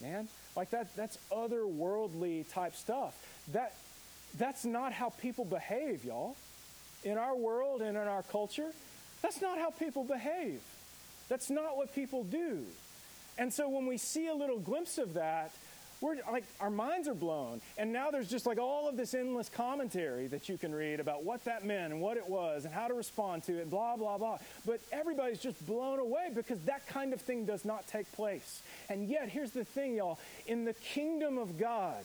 man. 0.00 0.28
Like 0.54 0.70
that, 0.70 0.94
that's 0.94 1.18
otherworldly 1.32 2.48
type 2.52 2.76
stuff. 2.76 3.14
That, 3.52 3.74
that's 4.38 4.64
not 4.64 4.92
how 4.92 5.10
people 5.10 5.44
behave, 5.44 6.04
y'all. 6.04 6.36
In 7.02 7.18
our 7.18 7.34
world 7.34 7.82
and 7.82 7.96
in 7.96 8.06
our 8.06 8.22
culture, 8.22 8.70
that's 9.22 9.40
not 9.40 9.58
how 9.58 9.70
people 9.70 10.04
behave. 10.04 10.60
That's 11.28 11.50
not 11.50 11.76
what 11.76 11.92
people 11.94 12.22
do. 12.22 12.64
And 13.38 13.52
so 13.52 13.68
when 13.68 13.86
we 13.86 13.96
see 13.96 14.28
a 14.28 14.34
little 14.34 14.58
glimpse 14.58 14.98
of 14.98 15.14
that, 15.14 15.52
we're 16.02 16.16
like 16.30 16.44
our 16.60 16.68
minds 16.68 17.06
are 17.06 17.14
blown. 17.14 17.60
And 17.78 17.92
now 17.92 18.10
there's 18.10 18.28
just 18.28 18.44
like 18.44 18.58
all 18.58 18.88
of 18.88 18.96
this 18.96 19.14
endless 19.14 19.48
commentary 19.48 20.26
that 20.26 20.48
you 20.48 20.58
can 20.58 20.74
read 20.74 20.98
about 20.98 21.22
what 21.24 21.44
that 21.44 21.64
meant 21.64 21.92
and 21.92 22.02
what 22.02 22.16
it 22.16 22.28
was 22.28 22.64
and 22.64 22.74
how 22.74 22.88
to 22.88 22.94
respond 22.94 23.44
to 23.44 23.58
it, 23.58 23.70
blah, 23.70 23.96
blah, 23.96 24.18
blah. 24.18 24.38
But 24.66 24.80
everybody's 24.90 25.38
just 25.38 25.64
blown 25.64 26.00
away 26.00 26.30
because 26.34 26.60
that 26.62 26.86
kind 26.88 27.12
of 27.12 27.20
thing 27.20 27.46
does 27.46 27.64
not 27.64 27.86
take 27.86 28.10
place. 28.12 28.62
And 28.90 29.08
yet, 29.08 29.28
here's 29.28 29.52
the 29.52 29.64
thing, 29.64 29.94
y'all. 29.94 30.18
In 30.46 30.64
the 30.64 30.74
kingdom 30.74 31.38
of 31.38 31.58
God, 31.58 32.04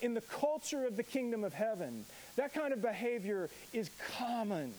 in 0.00 0.14
the 0.14 0.20
culture 0.20 0.86
of 0.86 0.96
the 0.96 1.02
kingdom 1.02 1.42
of 1.42 1.52
heaven, 1.52 2.04
that 2.36 2.54
kind 2.54 2.72
of 2.72 2.80
behavior 2.80 3.50
is 3.72 3.90
common. 4.18 4.72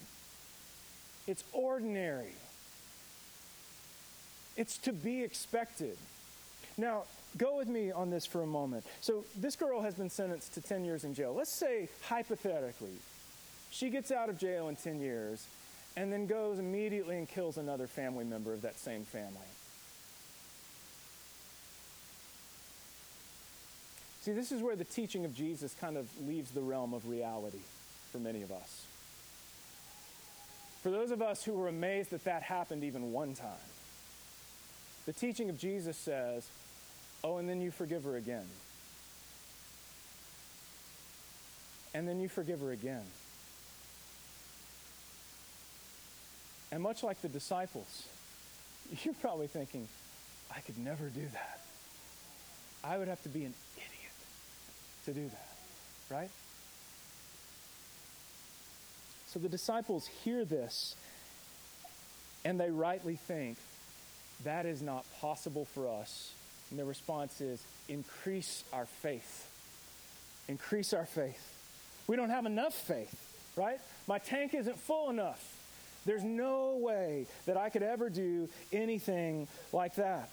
It's 1.28 1.44
ordinary. 1.52 2.34
It's 4.58 4.78
to 4.80 4.92
be 4.92 5.24
expected. 5.24 5.98
Now, 6.78 7.04
go 7.38 7.58
with 7.58 7.68
me 7.68 7.92
on 7.92 8.10
this 8.10 8.26
for 8.26 8.42
a 8.42 8.48
moment. 8.48 8.86
So, 9.00 9.24
this 9.38 9.56
girl 9.56 9.82
has 9.82 9.94
been 9.94 10.10
sentenced 10.10 10.56
to 10.56 10.62
10 10.62 10.84
years 10.84 11.04
in 11.04 11.14
jail. 11.14 11.34
Let's 11.34 11.58
say, 11.58 11.88
hypothetically, 12.02 12.98
she 13.70 13.90
gets 13.90 14.12
out 14.12 14.30
of 14.30 14.38
jail 14.38 14.68
in 14.68 14.76
10 14.76 15.00
years 15.00 15.46
and 15.96 16.12
then 16.12 16.28
goes 16.28 16.60
immediately 16.60 17.18
and 17.18 17.30
kills 17.30 17.58
another 17.58 17.88
family 17.88 18.26
member 18.26 18.54
of 18.54 18.64
that 18.64 18.78
same 18.80 19.04
family. 19.04 19.48
See, 24.22 24.34
this 24.34 24.52
is 24.52 24.62
where 24.62 24.76
the 24.76 24.84
teaching 24.84 25.24
of 25.24 25.34
Jesus 25.34 25.74
kind 25.80 25.98
of 25.98 26.10
leaves 26.28 26.52
the 26.52 26.62
realm 26.62 26.94
of 26.94 27.08
reality 27.08 27.62
for 28.12 28.18
many 28.18 28.42
of 28.42 28.52
us. 28.52 28.86
For 30.84 30.92
those 30.92 31.12
of 31.12 31.22
us 31.22 31.44
who 31.44 31.54
were 31.54 31.68
amazed 31.68 32.10
that 32.12 32.26
that 32.26 32.44
happened 32.44 32.84
even 32.84 33.12
one 33.12 33.34
time, 33.34 33.52
the 35.08 35.14
teaching 35.14 35.50
of 35.50 35.58
Jesus 35.58 35.96
says, 35.96 36.46
oh, 37.24 37.38
and 37.38 37.48
then 37.48 37.62
you 37.62 37.72
forgive 37.72 38.04
her 38.04 38.18
again. 38.18 38.46
And 41.94 42.06
then 42.06 42.20
you 42.20 42.28
forgive 42.28 42.60
her 42.60 42.74
again. 42.74 43.06
And 46.74 46.84
much 46.84 47.04
like 47.04 47.22
the 47.22 47.30
disciples, 47.30 48.06
you're 49.04 49.14
probably 49.16 49.48
thinking, 49.48 49.88
I 50.54 50.60
could 50.60 50.78
never 50.78 51.06
do 51.08 51.26
that. 51.32 51.62
I 52.84 52.98
would 52.98 53.08
have 53.08 53.24
to 53.24 53.30
be 53.30 53.46
an 53.46 53.54
idiot 53.78 55.06
to 55.06 55.14
do 55.14 55.30
that. 55.30 56.14
right? 56.14 56.30
So 59.28 59.40
the 59.40 59.50
disciples 59.50 60.06
hear 60.26 60.44
this 60.44 60.96
and 62.44 62.60
they 62.60 62.70
rightly 62.70 63.16
think 63.16 63.58
that 64.44 64.66
is 64.66 64.82
not 64.82 65.06
possible 65.20 65.66
for 65.66 65.88
us. 65.88 66.34
And 66.70 66.80
the 66.80 66.86
response 66.86 67.42
is 67.42 67.64
increase 67.88 68.64
our 68.74 68.86
faith. 68.86 69.50
Increase 70.48 70.94
our 70.94 71.06
faith. 71.06 71.54
We 72.08 72.16
don't 72.16 72.30
have 72.30 72.46
enough 72.46 72.74
faith, 72.74 73.14
right? 73.56 73.80
My 74.08 74.20
tank 74.20 74.54
isn't 74.54 74.80
full 74.80 75.10
enough. 75.10 75.44
There's 76.06 76.24
no 76.24 76.78
way 76.80 77.26
that 77.46 77.58
I 77.58 77.70
could 77.70 77.84
ever 77.84 78.10
do 78.10 78.48
anything 78.72 79.48
like 79.74 79.96
that. 79.96 80.30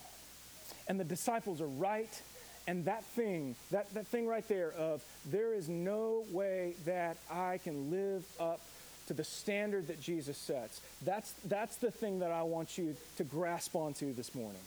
And 0.89 1.01
the 1.01 1.05
disciples 1.05 1.61
are 1.61 1.67
right. 1.67 2.23
And 2.67 2.85
that 2.85 3.05
thing, 3.05 3.57
that, 3.73 3.93
that 3.95 4.07
thing 4.07 4.27
right 4.27 4.47
there 4.49 4.73
of 4.73 5.03
there 5.27 5.53
is 5.53 5.69
no 5.69 6.25
way 6.31 6.75
that 6.87 7.17
I 7.31 7.59
can 7.65 7.91
live 7.91 8.25
up 8.39 8.61
to 9.09 9.15
the 9.15 9.25
standard 9.25 9.89
that 9.89 10.01
Jesus 10.01 10.37
sets. 10.37 10.81
That's, 11.05 11.33
that's 11.47 11.77
the 11.77 11.91
thing 11.91 12.21
that 12.21 12.31
I 12.31 12.43
want 12.43 12.79
you 12.79 12.97
to 13.17 13.25
grasp 13.25 13.75
onto 13.77 14.13
this 14.15 14.35
morning. 14.35 14.61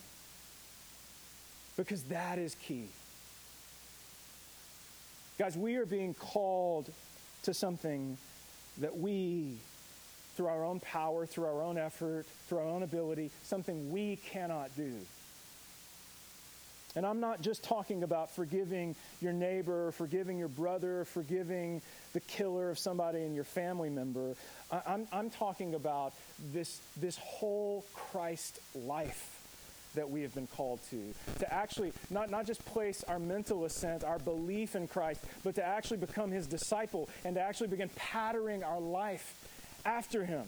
Because 1.75 2.03
that 2.03 2.37
is 2.37 2.55
key. 2.55 2.87
Guys, 5.37 5.55
we 5.55 5.75
are 5.75 5.85
being 5.85 6.13
called 6.15 6.91
to 7.43 7.53
something 7.53 8.17
that 8.79 8.97
we, 8.97 9.55
through 10.35 10.47
our 10.47 10.63
own 10.63 10.79
power, 10.79 11.25
through 11.25 11.45
our 11.45 11.61
own 11.61 11.77
effort, 11.77 12.25
through 12.47 12.59
our 12.59 12.65
own 12.65 12.83
ability, 12.83 13.31
something 13.43 13.91
we 13.91 14.15
cannot 14.17 14.75
do. 14.75 14.93
And 16.95 17.05
I'm 17.05 17.19
not 17.19 17.41
just 17.41 17.63
talking 17.63 18.03
about 18.03 18.31
forgiving 18.31 18.95
your 19.21 19.33
neighbor, 19.33 19.91
forgiving 19.91 20.39
your 20.39 20.47
brother, 20.47 21.05
forgiving 21.05 21.81
the 22.13 22.19
killer 22.21 22.71
of 22.71 22.79
somebody 22.79 23.23
in 23.23 23.35
your 23.35 23.43
family 23.43 23.89
member. 23.89 24.35
I'm, 24.71 25.07
I'm 25.11 25.29
talking 25.29 25.75
about 25.75 26.13
this, 26.53 26.79
this 26.99 27.17
whole 27.17 27.85
Christ 27.93 28.59
life 28.73 29.33
that 29.95 30.09
we 30.09 30.21
have 30.21 30.33
been 30.33 30.47
called 30.47 30.79
to. 30.89 31.13
To 31.39 31.53
actually 31.53 31.91
not, 32.09 32.29
not 32.31 32.45
just 32.45 32.63
place 32.65 33.03
our 33.07 33.19
mental 33.19 33.65
assent, 33.65 34.03
our 34.03 34.19
belief 34.19 34.75
in 34.75 34.87
Christ, 34.87 35.21
but 35.43 35.55
to 35.55 35.65
actually 35.65 35.97
become 35.97 36.31
his 36.31 36.47
disciple 36.47 37.09
and 37.25 37.35
to 37.35 37.41
actually 37.41 37.67
begin 37.67 37.89
patterning 37.95 38.63
our 38.63 38.79
life 38.79 39.35
after 39.85 40.25
him 40.25 40.45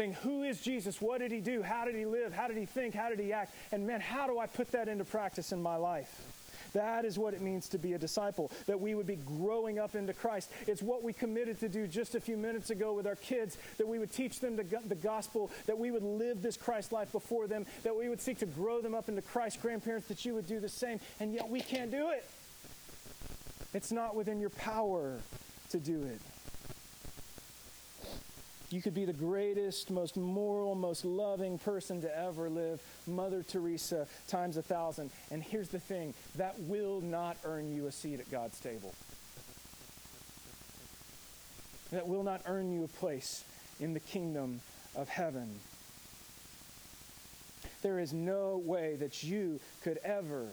saying, 0.00 0.14
Who 0.22 0.44
is 0.44 0.62
Jesus? 0.62 1.00
What 1.02 1.18
did 1.18 1.30
he 1.30 1.40
do? 1.40 1.60
How 1.60 1.84
did 1.84 1.94
he 1.94 2.06
live? 2.06 2.32
How 2.32 2.48
did 2.48 2.56
he 2.56 2.64
think? 2.64 2.94
How 2.94 3.10
did 3.10 3.18
he 3.18 3.34
act? 3.34 3.54
And 3.70 3.86
man, 3.86 4.00
how 4.00 4.26
do 4.26 4.38
I 4.38 4.46
put 4.46 4.72
that 4.72 4.88
into 4.88 5.04
practice 5.04 5.52
in 5.52 5.60
my 5.60 5.76
life? 5.76 6.22
That 6.72 7.04
is 7.04 7.18
what 7.18 7.34
it 7.34 7.42
means 7.42 7.68
to 7.70 7.78
be 7.78 7.92
a 7.92 7.98
disciple, 7.98 8.50
that 8.66 8.80
we 8.80 8.94
would 8.94 9.06
be 9.06 9.16
growing 9.16 9.78
up 9.78 9.96
into 9.96 10.14
Christ. 10.14 10.50
It's 10.66 10.80
what 10.80 11.02
we 11.02 11.12
committed 11.12 11.58
to 11.60 11.68
do 11.68 11.86
just 11.86 12.14
a 12.14 12.20
few 12.20 12.36
minutes 12.36 12.70
ago 12.70 12.94
with 12.94 13.06
our 13.06 13.16
kids, 13.16 13.58
that 13.76 13.86
we 13.86 13.98
would 13.98 14.12
teach 14.12 14.40
them 14.40 14.56
the 14.56 14.94
gospel, 14.94 15.50
that 15.66 15.76
we 15.76 15.90
would 15.90 16.04
live 16.04 16.40
this 16.40 16.56
Christ 16.56 16.92
life 16.92 17.10
before 17.12 17.46
them, 17.48 17.66
that 17.82 17.94
we 17.94 18.08
would 18.08 18.20
seek 18.20 18.38
to 18.38 18.46
grow 18.46 18.80
them 18.80 18.94
up 18.94 19.08
into 19.08 19.20
Christ. 19.20 19.60
Grandparents, 19.60 20.06
that 20.08 20.24
you 20.24 20.34
would 20.34 20.46
do 20.46 20.60
the 20.60 20.68
same, 20.68 21.00
and 21.18 21.34
yet 21.34 21.48
we 21.48 21.60
can't 21.60 21.90
do 21.90 22.10
it. 22.10 22.24
It's 23.74 23.92
not 23.92 24.14
within 24.14 24.40
your 24.40 24.50
power 24.50 25.18
to 25.70 25.78
do 25.78 26.04
it. 26.04 26.20
You 28.70 28.80
could 28.80 28.94
be 28.94 29.04
the 29.04 29.12
greatest, 29.12 29.90
most 29.90 30.16
moral, 30.16 30.76
most 30.76 31.04
loving 31.04 31.58
person 31.58 32.00
to 32.02 32.18
ever 32.18 32.48
live, 32.48 32.80
Mother 33.06 33.42
Teresa 33.42 34.06
times 34.28 34.56
a 34.56 34.62
thousand. 34.62 35.10
And 35.32 35.42
here's 35.42 35.68
the 35.68 35.80
thing 35.80 36.14
that 36.36 36.58
will 36.60 37.00
not 37.00 37.36
earn 37.44 37.74
you 37.74 37.88
a 37.88 37.92
seat 37.92 38.20
at 38.20 38.30
God's 38.30 38.60
table. 38.60 38.94
That 41.90 42.06
will 42.06 42.22
not 42.22 42.42
earn 42.46 42.72
you 42.72 42.84
a 42.84 42.88
place 42.88 43.44
in 43.80 43.92
the 43.92 44.00
kingdom 44.00 44.60
of 44.94 45.08
heaven. 45.08 45.58
There 47.82 47.98
is 47.98 48.12
no 48.12 48.62
way 48.64 48.94
that 48.96 49.24
you 49.24 49.58
could 49.82 49.98
ever 50.04 50.46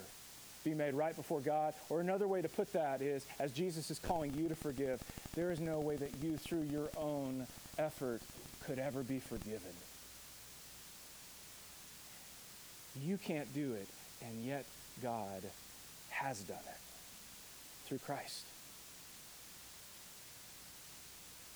be 0.63 0.73
made 0.73 0.95
right 0.95 1.15
before 1.15 1.39
God. 1.39 1.75
Or 1.89 2.01
another 2.01 2.27
way 2.27 2.41
to 2.41 2.49
put 2.49 2.73
that 2.73 3.03
is, 3.03 3.27
as 3.37 3.51
Jesus 3.51 3.91
is 3.91 3.99
calling 3.99 4.33
you 4.33 4.49
to 4.49 4.55
forgive, 4.55 5.03
there 5.35 5.51
is 5.51 5.59
no 5.59 5.79
way 5.79 5.97
that 5.97 6.11
you, 6.23 6.35
through 6.37 6.63
your 6.63 6.89
own 6.97 7.45
effort 7.77 8.21
could 8.63 8.79
ever 8.79 9.03
be 9.03 9.19
forgiven. 9.19 9.73
You 13.03 13.17
can't 13.17 13.53
do 13.53 13.73
it, 13.73 13.87
and 14.25 14.43
yet 14.43 14.65
God 15.01 15.43
has 16.09 16.41
done 16.41 16.57
it 16.57 16.81
through 17.85 17.99
Christ. 17.99 18.45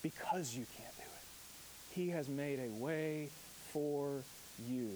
Because 0.04 0.56
you 0.56 0.66
can't 0.78 0.96
do 0.96 1.04
it, 1.04 1.96
He 2.00 2.10
has 2.10 2.30
made 2.30 2.60
a 2.60 2.84
way 2.84 3.30
for 3.72 4.22
you. 4.70 4.90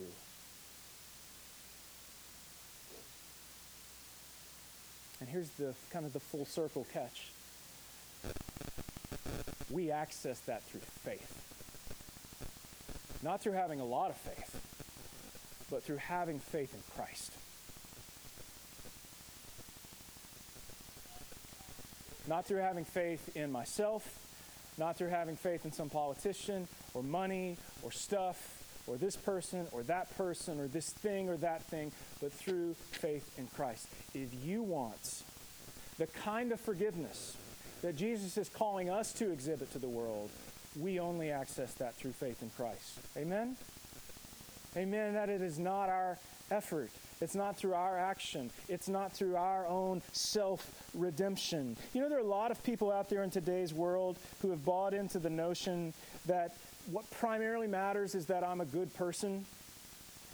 And 5.19 5.29
here's 5.29 5.49
the 5.51 5.73
kind 5.91 6.05
of 6.05 6.13
the 6.13 6.19
full 6.19 6.45
circle 6.45 6.85
catch 6.93 7.31
we 9.69 9.91
access 9.91 10.39
that 10.41 10.63
through 10.63 10.81
faith. 10.81 11.41
Not 13.23 13.41
through 13.41 13.53
having 13.53 13.79
a 13.79 13.85
lot 13.85 14.11
of 14.11 14.17
faith, 14.17 14.61
but 15.71 15.83
through 15.83 15.97
having 15.97 16.39
faith 16.39 16.73
in 16.73 16.81
Christ. 16.95 17.31
Not 22.27 22.45
through 22.45 22.57
having 22.57 22.85
faith 22.85 23.35
in 23.35 23.51
myself, 23.51 24.07
not 24.77 24.97
through 24.97 25.09
having 25.09 25.35
faith 25.35 25.65
in 25.65 25.71
some 25.71 25.89
politician 25.89 26.67
or 26.93 27.03
money 27.03 27.57
or 27.81 27.91
stuff 27.91 28.61
or 28.87 28.97
this 28.97 29.15
person 29.15 29.67
or 29.71 29.83
that 29.83 30.15
person 30.17 30.59
or 30.59 30.67
this 30.67 30.91
thing 30.91 31.29
or 31.29 31.37
that 31.37 31.63
thing, 31.63 31.91
but 32.21 32.31
through 32.31 32.75
faith 32.91 33.37
in 33.37 33.47
Christ. 33.47 33.87
If 34.13 34.29
you 34.43 34.61
want 34.61 35.23
the 35.97 36.07
kind 36.07 36.51
of 36.51 36.59
forgiveness 36.59 37.37
that 37.85 37.95
Jesus 37.95 38.35
is 38.39 38.49
calling 38.49 38.89
us 38.89 39.13
to 39.13 39.31
exhibit 39.31 39.71
to 39.71 39.77
the 39.77 39.87
world, 39.87 40.31
we 40.75 40.99
only 40.99 41.29
access 41.29 41.75
that 41.75 41.93
through 41.93 42.13
faith 42.13 42.41
in 42.41 42.49
Christ. 42.49 42.99
Amen? 43.15 43.55
Amen. 44.75 45.13
That 45.13 45.29
it 45.29 45.39
is 45.39 45.59
not 45.59 45.89
our 45.89 46.17
effort. 46.49 46.89
It's 47.21 47.35
not 47.35 47.57
through 47.57 47.75
our 47.75 47.99
action. 47.99 48.49
It's 48.67 48.89
not 48.89 49.13
through 49.13 49.35
our 49.35 49.67
own 49.67 50.01
self 50.13 50.67
redemption. 50.95 51.77
You 51.93 52.01
know, 52.01 52.09
there 52.09 52.17
are 52.17 52.21
a 52.21 52.23
lot 52.23 52.49
of 52.49 52.63
people 52.63 52.91
out 52.91 53.07
there 53.07 53.21
in 53.21 53.29
today's 53.29 53.71
world 53.71 54.17
who 54.41 54.49
have 54.49 54.65
bought 54.65 54.95
into 54.95 55.19
the 55.19 55.29
notion 55.29 55.93
that 56.25 56.57
what 56.89 57.09
primarily 57.11 57.67
matters 57.67 58.15
is 58.15 58.25
that 58.25 58.43
I'm 58.43 58.61
a 58.61 58.65
good 58.65 58.91
person 58.95 59.45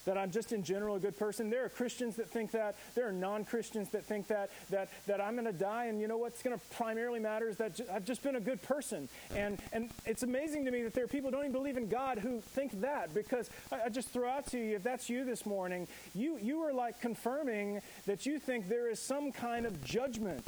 that 0.06 0.18
I'm 0.18 0.32
just 0.32 0.52
in 0.52 0.64
general 0.64 0.96
a 0.96 1.00
good 1.00 1.18
person. 1.18 1.50
There 1.50 1.66
are 1.66 1.70
Christians 1.70 2.16
that 2.16 2.30
think 2.30 2.52
that. 2.52 2.76
There 2.96 3.08
are 3.08 3.12
non 3.12 3.46
Christians 3.46 3.90
that 3.90 4.06
think 4.06 4.28
that, 4.28 4.50
that, 4.70 4.90
that 5.08 5.22
I'm 5.22 5.34
going 5.34 5.46
to 5.46 5.54
die, 5.54 5.86
and 5.86 6.00
you 6.00 6.08
know 6.08 6.18
what's 6.18 6.42
going 6.42 6.58
to 6.58 6.66
primarily 6.76 7.20
matter 7.20 7.50
is 7.50 7.58
that 7.58 7.80
I've 7.92 8.06
just 8.06 8.24
been 8.24 8.36
a 8.36 8.42
good 8.42 8.62
person. 8.62 9.10
And, 9.36 9.60
and 9.74 9.90
it's 10.06 10.24
amazing 10.24 10.66
to 10.66 10.72
me 10.72 10.84
that 10.84 10.94
there 10.94 11.04
are 11.04 11.08
people 11.08 11.30
who 11.30 11.38
don't 11.38 11.46
even 11.46 11.52
believe 11.52 11.78
in 11.78 11.88
God 11.88 12.20
who 12.20 12.42
think 12.42 12.82
that 12.82 13.14
because 13.14 13.50
I, 13.72 13.84
I 13.86 13.90
just 13.90 14.10
throw 14.10 14.30
out 14.30 14.48
to 14.48 14.58
you, 14.58 14.76
if 14.76 14.84
that's 14.84 15.10
you 15.10 15.24
this 15.24 15.46
morning, 15.46 15.88
you, 16.14 16.38
you 16.42 16.62
are 16.62 16.74
like 16.74 17.00
confirming 17.02 17.82
that 18.06 18.26
you 18.26 18.40
think 18.40 18.70
there 18.70 18.90
is 18.90 19.00
some 19.00 19.32
kind 19.32 19.66
of 19.66 19.84
judgment 19.84 20.46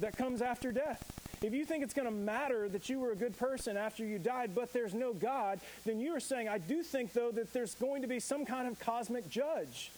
that 0.00 0.16
comes 0.16 0.42
after 0.42 0.72
death. 0.72 1.17
If 1.42 1.52
you 1.52 1.64
think 1.64 1.84
it's 1.84 1.94
going 1.94 2.08
to 2.08 2.14
matter 2.14 2.68
that 2.68 2.88
you 2.88 2.98
were 2.98 3.12
a 3.12 3.16
good 3.16 3.36
person 3.38 3.76
after 3.76 4.04
you 4.04 4.18
died, 4.18 4.54
but 4.54 4.72
there's 4.72 4.94
no 4.94 5.12
God, 5.12 5.60
then 5.84 6.00
you 6.00 6.16
are 6.16 6.20
saying, 6.20 6.48
I 6.48 6.58
do 6.58 6.82
think, 6.82 7.12
though, 7.12 7.30
that 7.30 7.52
there's 7.52 7.74
going 7.74 8.02
to 8.02 8.08
be 8.08 8.18
some 8.18 8.44
kind 8.44 8.66
of 8.66 8.78
cosmic 8.80 9.28
judge 9.28 9.92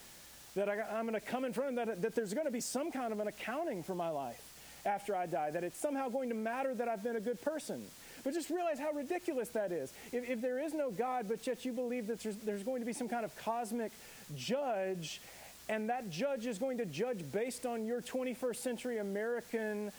that 0.54 0.68
I, 0.68 0.98
am 0.98 1.06
going 1.06 1.14
to 1.14 1.20
come 1.20 1.44
in 1.44 1.52
front 1.52 1.78
of, 1.78 1.86
that, 1.86 2.02
that 2.02 2.14
there's 2.14 2.34
going 2.34 2.46
to 2.46 2.52
be 2.52 2.60
some 2.60 2.90
kind 2.90 3.12
of 3.12 3.20
an 3.20 3.28
accounting 3.28 3.82
for 3.82 3.94
my 3.94 4.10
life 4.10 4.42
after 4.84 5.14
I 5.14 5.26
die, 5.26 5.50
that 5.50 5.64
it's 5.64 5.78
somehow 5.78 6.08
going 6.08 6.30
to 6.30 6.34
matter 6.34 6.74
that 6.74 6.88
I've 6.88 7.02
been 7.02 7.16
a 7.16 7.20
good 7.20 7.40
person. 7.42 7.82
But 8.24 8.34
just 8.34 8.50
realize 8.50 8.78
how 8.78 8.92
ridiculous 8.92 9.48
that 9.50 9.72
is. 9.72 9.92
If, 10.12 10.28
if 10.28 10.40
there 10.40 10.58
is 10.58 10.74
no 10.74 10.90
God, 10.90 11.26
but 11.28 11.46
yet 11.46 11.64
you 11.64 11.72
believe 11.72 12.06
that 12.08 12.20
there's, 12.20 12.36
there's 12.36 12.62
going 12.62 12.80
to 12.80 12.86
be 12.86 12.92
some 12.92 13.08
kind 13.08 13.24
of 13.24 13.34
cosmic 13.36 13.92
judge, 14.36 15.20
and 15.68 15.88
that 15.88 16.10
judge 16.10 16.46
is 16.46 16.58
going 16.58 16.78
to 16.78 16.86
judge 16.86 17.24
based 17.30 17.66
on 17.66 17.86
your 17.86 18.00
21st 18.02 18.56
century 18.56 18.98
American 18.98 19.92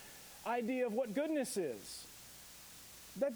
idea 0.46 0.86
of 0.86 0.94
what 0.94 1.14
goodness 1.14 1.58
is. 1.58 2.06
That, 3.20 3.34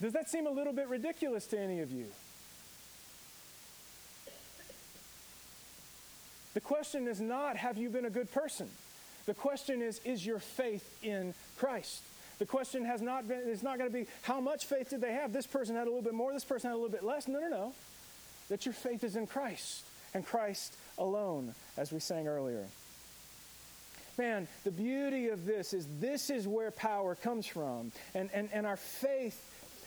does 0.00 0.12
that 0.12 0.28
seem 0.28 0.46
a 0.46 0.50
little 0.50 0.72
bit 0.72 0.88
ridiculous 0.88 1.46
to 1.48 1.58
any 1.58 1.80
of 1.80 1.90
you? 1.90 2.06
The 6.54 6.60
question 6.60 7.08
is 7.08 7.20
not, 7.20 7.56
have 7.56 7.76
you 7.76 7.90
been 7.90 8.04
a 8.04 8.10
good 8.10 8.32
person? 8.32 8.68
The 9.26 9.34
question 9.34 9.82
is, 9.82 10.00
is 10.04 10.24
your 10.24 10.38
faith 10.38 10.98
in 11.02 11.34
Christ? 11.56 12.02
The 12.38 12.46
question 12.46 12.84
has 12.84 13.00
not 13.00 13.26
been, 13.26 13.42
it's 13.46 13.62
not 13.62 13.78
going 13.78 13.90
to 13.90 13.96
be, 13.96 14.06
how 14.22 14.40
much 14.40 14.66
faith 14.66 14.90
did 14.90 15.00
they 15.00 15.12
have? 15.12 15.32
This 15.32 15.46
person 15.46 15.74
had 15.74 15.86
a 15.86 15.90
little 15.90 16.02
bit 16.02 16.14
more, 16.14 16.32
this 16.32 16.44
person 16.44 16.70
had 16.70 16.74
a 16.74 16.78
little 16.78 16.90
bit 16.90 17.04
less. 17.04 17.26
No, 17.26 17.40
no, 17.40 17.48
no. 17.48 17.72
That 18.48 18.66
your 18.66 18.74
faith 18.74 19.02
is 19.02 19.16
in 19.16 19.26
Christ 19.26 19.84
and 20.12 20.24
Christ 20.24 20.76
alone, 20.98 21.54
as 21.76 21.92
we 21.92 21.98
sang 21.98 22.28
earlier. 22.28 22.66
Man, 24.18 24.48
the 24.64 24.70
beauty 24.70 25.28
of 25.28 25.44
this 25.44 25.72
is 25.72 25.86
this 26.00 26.30
is 26.30 26.46
where 26.46 26.70
power 26.70 27.14
comes 27.14 27.46
from. 27.46 27.92
And, 28.14 28.30
and, 28.32 28.48
and 28.52 28.66
our 28.66 28.76
faith, 28.76 29.40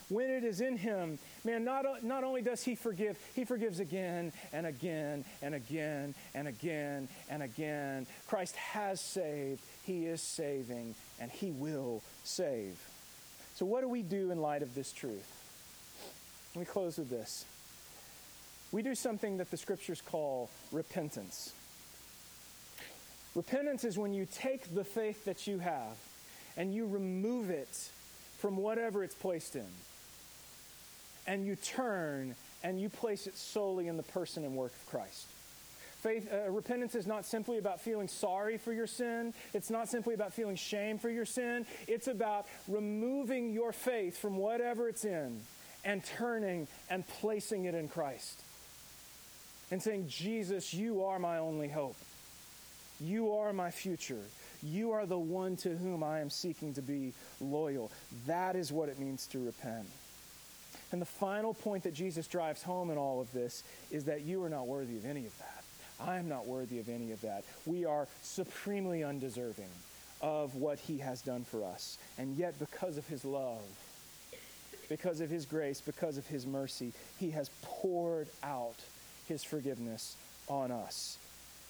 when 0.08 0.30
it 0.30 0.44
is 0.44 0.60
in 0.60 0.76
Him, 0.76 1.18
man, 1.44 1.64
not, 1.64 2.02
not 2.02 2.24
only 2.24 2.42
does 2.42 2.62
He 2.62 2.74
forgive, 2.74 3.18
He 3.34 3.44
forgives 3.44 3.80
again 3.80 4.32
and 4.52 4.66
again 4.66 5.24
and 5.42 5.54
again 5.54 6.14
and 6.34 6.48
again 6.48 7.08
and 7.30 7.42
again. 7.42 8.06
Christ 8.26 8.56
has 8.56 9.00
saved, 9.00 9.60
He 9.84 10.06
is 10.06 10.22
saving, 10.22 10.94
and 11.20 11.30
He 11.30 11.50
will 11.50 12.02
save. 12.24 12.78
So, 13.54 13.66
what 13.66 13.80
do 13.80 13.88
we 13.88 14.02
do 14.02 14.30
in 14.30 14.40
light 14.40 14.62
of 14.62 14.74
this 14.74 14.92
truth? 14.92 15.32
Let 16.54 16.60
me 16.60 16.66
close 16.66 16.98
with 16.98 17.10
this. 17.10 17.44
We 18.70 18.82
do 18.82 18.94
something 18.94 19.38
that 19.38 19.50
the 19.50 19.56
scriptures 19.56 20.00
call 20.00 20.50
repentance. 20.72 21.52
Repentance 23.38 23.84
is 23.84 23.96
when 23.96 24.12
you 24.12 24.26
take 24.34 24.74
the 24.74 24.82
faith 24.82 25.24
that 25.24 25.46
you 25.46 25.60
have 25.60 25.96
and 26.56 26.74
you 26.74 26.88
remove 26.88 27.50
it 27.50 27.88
from 28.38 28.56
whatever 28.56 29.04
it's 29.04 29.14
placed 29.14 29.54
in. 29.54 29.68
And 31.24 31.46
you 31.46 31.54
turn 31.54 32.34
and 32.64 32.80
you 32.80 32.88
place 32.88 33.28
it 33.28 33.36
solely 33.36 33.86
in 33.86 33.96
the 33.96 34.02
person 34.02 34.44
and 34.44 34.56
work 34.56 34.72
of 34.72 34.86
Christ. 34.90 35.28
Faith, 36.02 36.28
uh, 36.32 36.50
repentance 36.50 36.96
is 36.96 37.06
not 37.06 37.24
simply 37.24 37.58
about 37.58 37.80
feeling 37.80 38.08
sorry 38.08 38.58
for 38.58 38.72
your 38.72 38.88
sin. 38.88 39.32
It's 39.54 39.70
not 39.70 39.88
simply 39.88 40.14
about 40.14 40.32
feeling 40.32 40.56
shame 40.56 40.98
for 40.98 41.08
your 41.08 41.24
sin. 41.24 41.64
It's 41.86 42.08
about 42.08 42.44
removing 42.66 43.52
your 43.52 43.70
faith 43.70 44.18
from 44.18 44.36
whatever 44.36 44.88
it's 44.88 45.04
in 45.04 45.38
and 45.84 46.04
turning 46.04 46.66
and 46.90 47.06
placing 47.06 47.66
it 47.66 47.76
in 47.76 47.86
Christ. 47.86 48.42
And 49.70 49.80
saying, 49.80 50.08
Jesus, 50.08 50.74
you 50.74 51.04
are 51.04 51.20
my 51.20 51.38
only 51.38 51.68
hope. 51.68 51.94
You 53.00 53.32
are 53.34 53.52
my 53.52 53.70
future. 53.70 54.22
You 54.62 54.92
are 54.92 55.06
the 55.06 55.18
one 55.18 55.56
to 55.58 55.76
whom 55.76 56.02
I 56.02 56.20
am 56.20 56.30
seeking 56.30 56.74
to 56.74 56.82
be 56.82 57.12
loyal. 57.40 57.92
That 58.26 58.56
is 58.56 58.72
what 58.72 58.88
it 58.88 58.98
means 58.98 59.26
to 59.28 59.44
repent. 59.44 59.86
And 60.90 61.00
the 61.00 61.06
final 61.06 61.54
point 61.54 61.84
that 61.84 61.94
Jesus 61.94 62.26
drives 62.26 62.62
home 62.62 62.90
in 62.90 62.98
all 62.98 63.20
of 63.20 63.30
this 63.32 63.62
is 63.90 64.04
that 64.04 64.22
you 64.22 64.42
are 64.42 64.48
not 64.48 64.66
worthy 64.66 64.96
of 64.96 65.04
any 65.04 65.26
of 65.26 65.38
that. 65.38 65.64
I 66.00 66.18
am 66.18 66.28
not 66.28 66.46
worthy 66.46 66.78
of 66.78 66.88
any 66.88 67.12
of 67.12 67.20
that. 67.20 67.44
We 67.66 67.84
are 67.84 68.08
supremely 68.22 69.04
undeserving 69.04 69.68
of 70.20 70.54
what 70.54 70.78
he 70.78 70.98
has 70.98 71.22
done 71.22 71.44
for 71.44 71.64
us. 71.64 71.98
And 72.16 72.36
yet, 72.36 72.58
because 72.58 72.96
of 72.96 73.06
his 73.06 73.24
love, 73.24 73.62
because 74.88 75.20
of 75.20 75.30
his 75.30 75.44
grace, 75.44 75.80
because 75.80 76.16
of 76.16 76.26
his 76.26 76.46
mercy, 76.46 76.92
he 77.18 77.30
has 77.30 77.50
poured 77.62 78.28
out 78.42 78.76
his 79.28 79.44
forgiveness 79.44 80.16
on 80.48 80.70
us 80.70 81.18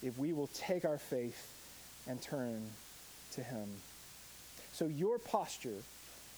if 0.02 0.18
we 0.18 0.32
will 0.32 0.48
take 0.48 0.84
our 0.84 0.98
faith 0.98 1.52
and 2.06 2.20
turn 2.20 2.62
to 3.32 3.42
him. 3.42 3.68
So, 4.72 4.86
your 4.86 5.18
posture, 5.18 5.82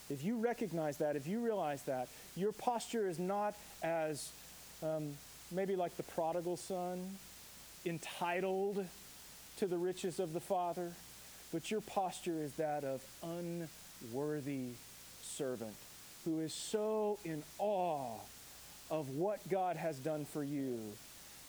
if 0.09 0.23
you 0.23 0.37
recognize 0.37 0.97
that, 0.97 1.15
if 1.15 1.27
you 1.27 1.39
realize 1.39 1.83
that, 1.83 2.07
your 2.35 2.51
posture 2.51 3.07
is 3.07 3.19
not 3.19 3.55
as 3.83 4.31
um, 4.83 5.13
maybe 5.51 5.75
like 5.75 5.95
the 5.97 6.03
prodigal 6.03 6.57
son, 6.57 7.17
entitled 7.85 8.85
to 9.57 9.67
the 9.67 9.77
riches 9.77 10.19
of 10.19 10.33
the 10.33 10.39
Father, 10.39 10.91
but 11.51 11.69
your 11.69 11.81
posture 11.81 12.41
is 12.41 12.53
that 12.53 12.83
of 12.83 13.03
unworthy 13.23 14.69
servant 15.21 15.75
who 16.25 16.39
is 16.39 16.53
so 16.53 17.17
in 17.25 17.43
awe 17.59 18.17
of 18.89 19.09
what 19.09 19.39
God 19.49 19.75
has 19.75 19.97
done 19.99 20.25
for 20.25 20.43
you 20.43 20.79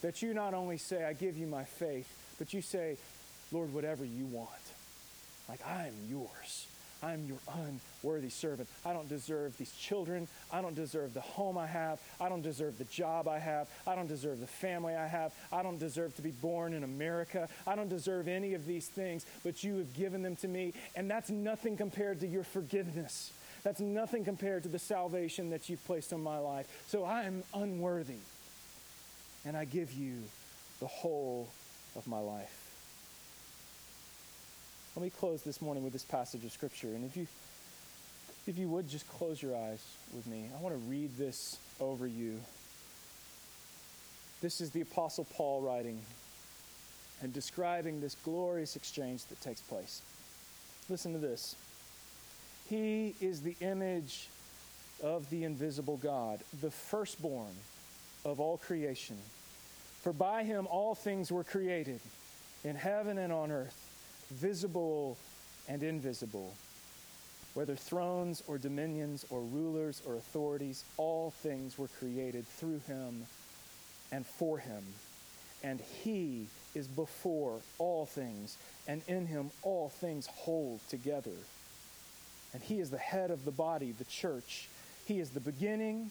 that 0.02 0.22
you 0.22 0.34
not 0.34 0.54
only 0.54 0.78
say, 0.78 1.04
I 1.04 1.12
give 1.12 1.36
you 1.36 1.46
my 1.46 1.64
faith, 1.64 2.12
but 2.38 2.52
you 2.52 2.62
say, 2.62 2.96
Lord, 3.50 3.72
whatever 3.72 4.04
you 4.04 4.26
want. 4.26 4.50
Like, 5.48 5.60
I 5.66 5.86
am 5.86 5.94
yours. 6.08 6.66
I 7.02 7.14
am 7.14 7.24
your 7.26 7.38
unworthy 8.02 8.28
servant. 8.28 8.68
I 8.86 8.92
don't 8.92 9.08
deserve 9.08 9.56
these 9.58 9.72
children. 9.72 10.28
I 10.52 10.62
don't 10.62 10.76
deserve 10.76 11.14
the 11.14 11.20
home 11.20 11.58
I 11.58 11.66
have. 11.66 12.00
I 12.20 12.28
don't 12.28 12.42
deserve 12.42 12.78
the 12.78 12.84
job 12.84 13.26
I 13.26 13.40
have. 13.40 13.68
I 13.86 13.96
don't 13.96 14.06
deserve 14.06 14.38
the 14.38 14.46
family 14.46 14.94
I 14.94 15.08
have. 15.08 15.32
I 15.52 15.64
don't 15.64 15.78
deserve 15.78 16.14
to 16.16 16.22
be 16.22 16.30
born 16.30 16.72
in 16.74 16.84
America. 16.84 17.48
I 17.66 17.74
don't 17.74 17.88
deserve 17.88 18.28
any 18.28 18.54
of 18.54 18.66
these 18.66 18.86
things, 18.86 19.26
but 19.42 19.64
you 19.64 19.78
have 19.78 19.92
given 19.94 20.22
them 20.22 20.36
to 20.36 20.48
me. 20.48 20.74
And 20.94 21.10
that's 21.10 21.28
nothing 21.28 21.76
compared 21.76 22.20
to 22.20 22.26
your 22.28 22.44
forgiveness. 22.44 23.32
That's 23.64 23.80
nothing 23.80 24.24
compared 24.24 24.62
to 24.62 24.68
the 24.68 24.78
salvation 24.78 25.50
that 25.50 25.68
you've 25.68 25.84
placed 25.86 26.12
on 26.12 26.22
my 26.22 26.38
life. 26.38 26.66
So 26.86 27.04
I 27.04 27.24
am 27.24 27.42
unworthy. 27.52 28.18
And 29.44 29.56
I 29.56 29.64
give 29.64 29.92
you 29.92 30.22
the 30.80 30.86
whole 30.86 31.48
of 31.96 32.06
my 32.06 32.18
life. 32.18 32.70
Let 34.94 35.02
me 35.02 35.10
close 35.10 35.42
this 35.42 35.62
morning 35.62 35.82
with 35.82 35.92
this 35.92 36.04
passage 36.04 36.44
of 36.44 36.52
Scripture. 36.52 36.88
And 36.88 37.04
if 37.04 37.16
you, 37.16 37.26
if 38.46 38.58
you 38.58 38.68
would 38.68 38.88
just 38.88 39.08
close 39.08 39.42
your 39.42 39.56
eyes 39.56 39.82
with 40.14 40.26
me, 40.26 40.48
I 40.56 40.60
want 40.62 40.74
to 40.74 40.90
read 40.90 41.16
this 41.16 41.58
over 41.80 42.06
you. 42.06 42.38
This 44.42 44.60
is 44.60 44.70
the 44.70 44.82
Apostle 44.82 45.26
Paul 45.34 45.62
writing 45.62 45.98
and 47.22 47.32
describing 47.32 48.00
this 48.00 48.16
glorious 48.24 48.76
exchange 48.76 49.24
that 49.26 49.40
takes 49.40 49.60
place. 49.60 50.02
Listen 50.88 51.12
to 51.12 51.18
this. 51.18 51.56
He 52.68 53.14
is 53.20 53.40
the 53.40 53.56
image 53.60 54.28
of 55.02 55.28
the 55.30 55.44
invisible 55.44 55.96
God, 55.96 56.40
the 56.60 56.70
firstborn 56.70 57.54
of 58.24 58.40
all 58.40 58.58
creation. 58.58 59.16
For 60.02 60.12
by 60.12 60.44
him 60.44 60.66
all 60.70 60.94
things 60.94 61.30
were 61.30 61.44
created, 61.44 62.00
in 62.64 62.76
heaven 62.76 63.18
and 63.18 63.32
on 63.32 63.50
earth, 63.50 63.88
visible 64.30 65.16
and 65.68 65.82
invisible. 65.82 66.54
Whether 67.54 67.76
thrones 67.76 68.42
or 68.46 68.56
dominions 68.58 69.26
or 69.30 69.40
rulers 69.40 70.02
or 70.06 70.14
authorities, 70.14 70.84
all 70.96 71.32
things 71.42 71.78
were 71.78 71.88
created 71.98 72.46
through 72.46 72.80
him 72.86 73.26
and 74.10 74.24
for 74.26 74.58
him. 74.58 74.82
And 75.62 75.80
he 76.02 76.46
is 76.74 76.88
before 76.88 77.60
all 77.78 78.06
things, 78.06 78.56
and 78.88 79.02
in 79.06 79.26
him 79.26 79.50
all 79.62 79.90
things 79.90 80.26
hold 80.26 80.80
together. 80.88 81.36
And 82.54 82.62
he 82.62 82.80
is 82.80 82.90
the 82.90 82.98
head 82.98 83.30
of 83.30 83.44
the 83.44 83.50
body, 83.50 83.92
the 83.92 84.04
church. 84.04 84.68
He 85.06 85.20
is 85.20 85.30
the 85.30 85.40
beginning, 85.40 86.10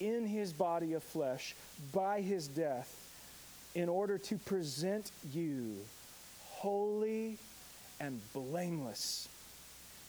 in 0.00 0.26
his 0.26 0.52
body 0.52 0.92
of 0.92 1.02
flesh 1.02 1.54
by 1.92 2.20
his 2.20 2.48
death 2.48 2.94
in 3.74 3.88
order 3.88 4.18
to 4.18 4.36
present 4.38 5.10
you 5.32 5.76
holy 6.44 7.36
and 8.00 8.20
blameless 8.32 9.28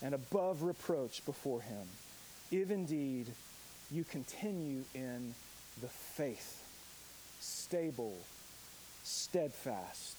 and 0.02 0.14
above 0.14 0.64
reproach 0.64 1.26
before 1.26 1.62
him, 1.62 1.88
if 2.52 2.72
indeed 2.72 3.28
you 3.92 4.04
continue 4.04 4.84
in 4.94 5.34
the 5.82 5.88
faith, 5.88 6.64
stable, 7.40 8.16
steadfast, 9.04 10.18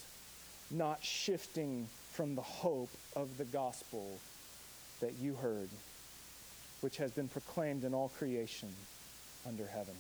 not 0.71 1.03
shifting 1.03 1.87
from 2.13 2.35
the 2.35 2.43
hope 2.43 2.91
of 3.15 3.39
the 3.39 3.45
gospel 3.45 4.19
that 5.01 5.15
you 5.21 5.35
heard, 5.35 5.69
which 6.81 6.97
has 6.97 7.11
been 7.13 7.29
proclaimed 7.29 7.85
in 7.85 7.95
all 7.95 8.11
creation 8.19 8.69
under 9.47 9.67
heaven. 9.67 9.95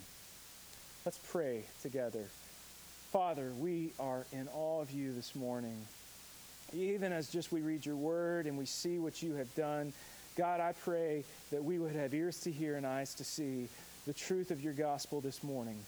Let's 1.05 1.18
pray 1.31 1.64
together. 1.83 2.24
Father, 3.12 3.51
we 3.59 3.92
are 3.98 4.27
in 4.33 4.48
awe 4.55 4.81
of 4.81 4.90
you 4.90 5.12
this 5.12 5.35
morning. 5.35 5.77
Even 6.72 7.12
as 7.12 7.29
just 7.29 7.51
we 7.51 7.62
read 7.62 7.87
your 7.87 7.96
word 7.96 8.46
and 8.46 8.59
we 8.59 8.66
see 8.66 8.98
what 8.98 9.22
you 9.22 9.35
have 9.35 9.55
done, 9.55 9.92
God, 10.37 10.61
I 10.61 10.72
pray 10.85 11.24
that 11.51 11.64
we 11.64 11.79
would 11.79 11.94
have 11.94 12.12
ears 12.12 12.40
to 12.40 12.51
hear 12.51 12.77
and 12.77 12.87
eyes 12.87 13.14
to 13.14 13.24
see 13.24 13.68
the 14.07 14.12
truth 14.12 14.51
of 14.51 14.61
your 14.61 14.74
gospel 14.74 15.20
this 15.20 15.42
morning 15.42 15.79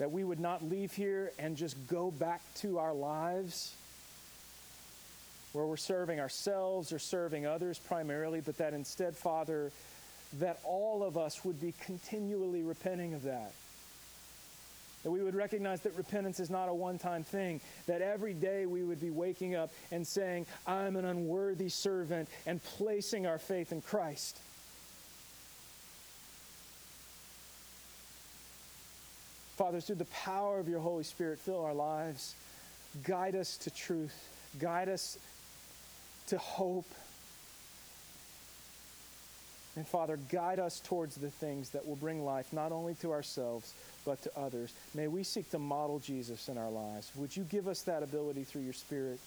that 0.00 0.10
we 0.10 0.24
would 0.24 0.40
not 0.40 0.64
leave 0.64 0.92
here 0.92 1.30
and 1.38 1.58
just 1.58 1.76
go 1.86 2.10
back 2.10 2.40
to 2.54 2.78
our 2.78 2.94
lives 2.94 3.74
where 5.52 5.66
we're 5.66 5.76
serving 5.76 6.18
ourselves 6.18 6.90
or 6.90 6.98
serving 6.98 7.44
others 7.44 7.78
primarily, 7.78 8.40
but 8.40 8.56
that 8.56 8.72
instead, 8.72 9.14
Father, 9.14 9.70
that 10.38 10.60
all 10.64 11.02
of 11.02 11.16
us 11.18 11.44
would 11.44 11.60
be 11.60 11.74
continually 11.84 12.62
repenting 12.62 13.14
of 13.14 13.22
that. 13.24 13.52
That 15.02 15.10
we 15.10 15.22
would 15.22 15.34
recognize 15.34 15.80
that 15.82 15.96
repentance 15.96 16.40
is 16.40 16.50
not 16.50 16.68
a 16.68 16.74
one 16.74 16.98
time 16.98 17.24
thing. 17.24 17.60
That 17.86 18.02
every 18.02 18.34
day 18.34 18.66
we 18.66 18.84
would 18.84 19.00
be 19.00 19.10
waking 19.10 19.54
up 19.54 19.70
and 19.90 20.06
saying, 20.06 20.46
I'm 20.66 20.96
an 20.96 21.06
unworthy 21.06 21.70
servant, 21.70 22.28
and 22.46 22.62
placing 22.62 23.26
our 23.26 23.38
faith 23.38 23.72
in 23.72 23.80
Christ. 23.80 24.38
Father, 29.56 29.80
through 29.80 29.96
the 29.96 30.06
power 30.06 30.58
of 30.58 30.68
your 30.68 30.80
Holy 30.80 31.04
Spirit, 31.04 31.38
fill 31.38 31.64
our 31.64 31.74
lives. 31.74 32.34
Guide 33.04 33.36
us 33.36 33.56
to 33.58 33.70
truth. 33.70 34.14
Guide 34.58 34.88
us 34.88 35.18
to 36.28 36.38
hope. 36.38 36.86
And 39.76 39.86
Father, 39.86 40.18
guide 40.30 40.58
us 40.58 40.80
towards 40.80 41.14
the 41.16 41.30
things 41.30 41.70
that 41.70 41.86
will 41.86 41.96
bring 41.96 42.24
life 42.24 42.52
not 42.52 42.72
only 42.72 42.94
to 42.96 43.12
ourselves, 43.12 43.72
but 44.04 44.20
to 44.22 44.38
others. 44.38 44.72
May 44.94 45.06
we 45.06 45.22
seek 45.22 45.50
to 45.50 45.58
model 45.58 46.00
Jesus 46.00 46.48
in 46.48 46.58
our 46.58 46.70
lives. 46.70 47.12
Would 47.14 47.36
you 47.36 47.44
give 47.44 47.68
us 47.68 47.82
that 47.82 48.02
ability 48.02 48.44
through 48.44 48.62
your 48.62 48.72
Spirit? 48.72 49.20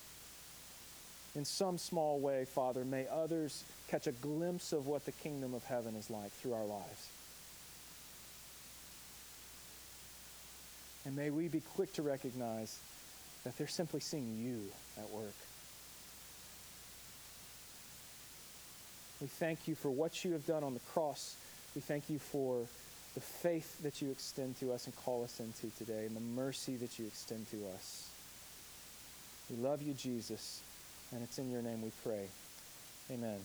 In 1.35 1.45
some 1.45 1.77
small 1.77 2.19
way, 2.19 2.45
Father, 2.45 2.83
may 2.83 3.07
others 3.07 3.63
catch 3.87 4.05
a 4.05 4.11
glimpse 4.11 4.73
of 4.73 4.85
what 4.85 5.05
the 5.05 5.11
kingdom 5.13 5.53
of 5.53 5.63
heaven 5.63 5.95
is 5.95 6.09
like 6.09 6.31
through 6.31 6.53
our 6.53 6.65
lives. 6.65 7.09
And 11.05 11.15
may 11.15 11.29
we 11.29 11.47
be 11.47 11.61
quick 11.75 11.91
to 11.93 12.01
recognize 12.01 12.79
that 13.43 13.57
they're 13.57 13.67
simply 13.67 13.99
seeing 13.99 14.37
you 14.37 14.61
at 14.97 15.09
work. 15.11 15.33
We 19.23 19.29
thank 19.29 19.69
you 19.69 19.75
for 19.75 19.89
what 19.89 20.25
you 20.25 20.33
have 20.33 20.45
done 20.45 20.65
on 20.65 20.73
the 20.73 20.81
cross. 20.91 21.37
We 21.75 21.81
thank 21.81 22.09
you 22.09 22.19
for 22.19 22.59
the 23.13 23.21
faith 23.21 23.81
that 23.83 24.01
you 24.01 24.11
extend 24.11 24.59
to 24.59 24.73
us 24.73 24.85
and 24.85 24.93
call 24.97 25.23
us 25.23 25.39
into 25.39 25.73
today, 25.77 26.05
and 26.05 26.13
the 26.13 26.41
mercy 26.41 26.75
that 26.75 26.99
you 26.99 27.05
extend 27.05 27.49
to 27.51 27.57
us. 27.73 28.09
We 29.49 29.63
love 29.63 29.81
you, 29.81 29.93
Jesus, 29.93 30.61
and 31.13 31.23
it's 31.23 31.39
in 31.39 31.49
your 31.49 31.61
name 31.61 31.81
we 31.83 31.91
pray. 32.03 32.25
Amen. 33.13 33.39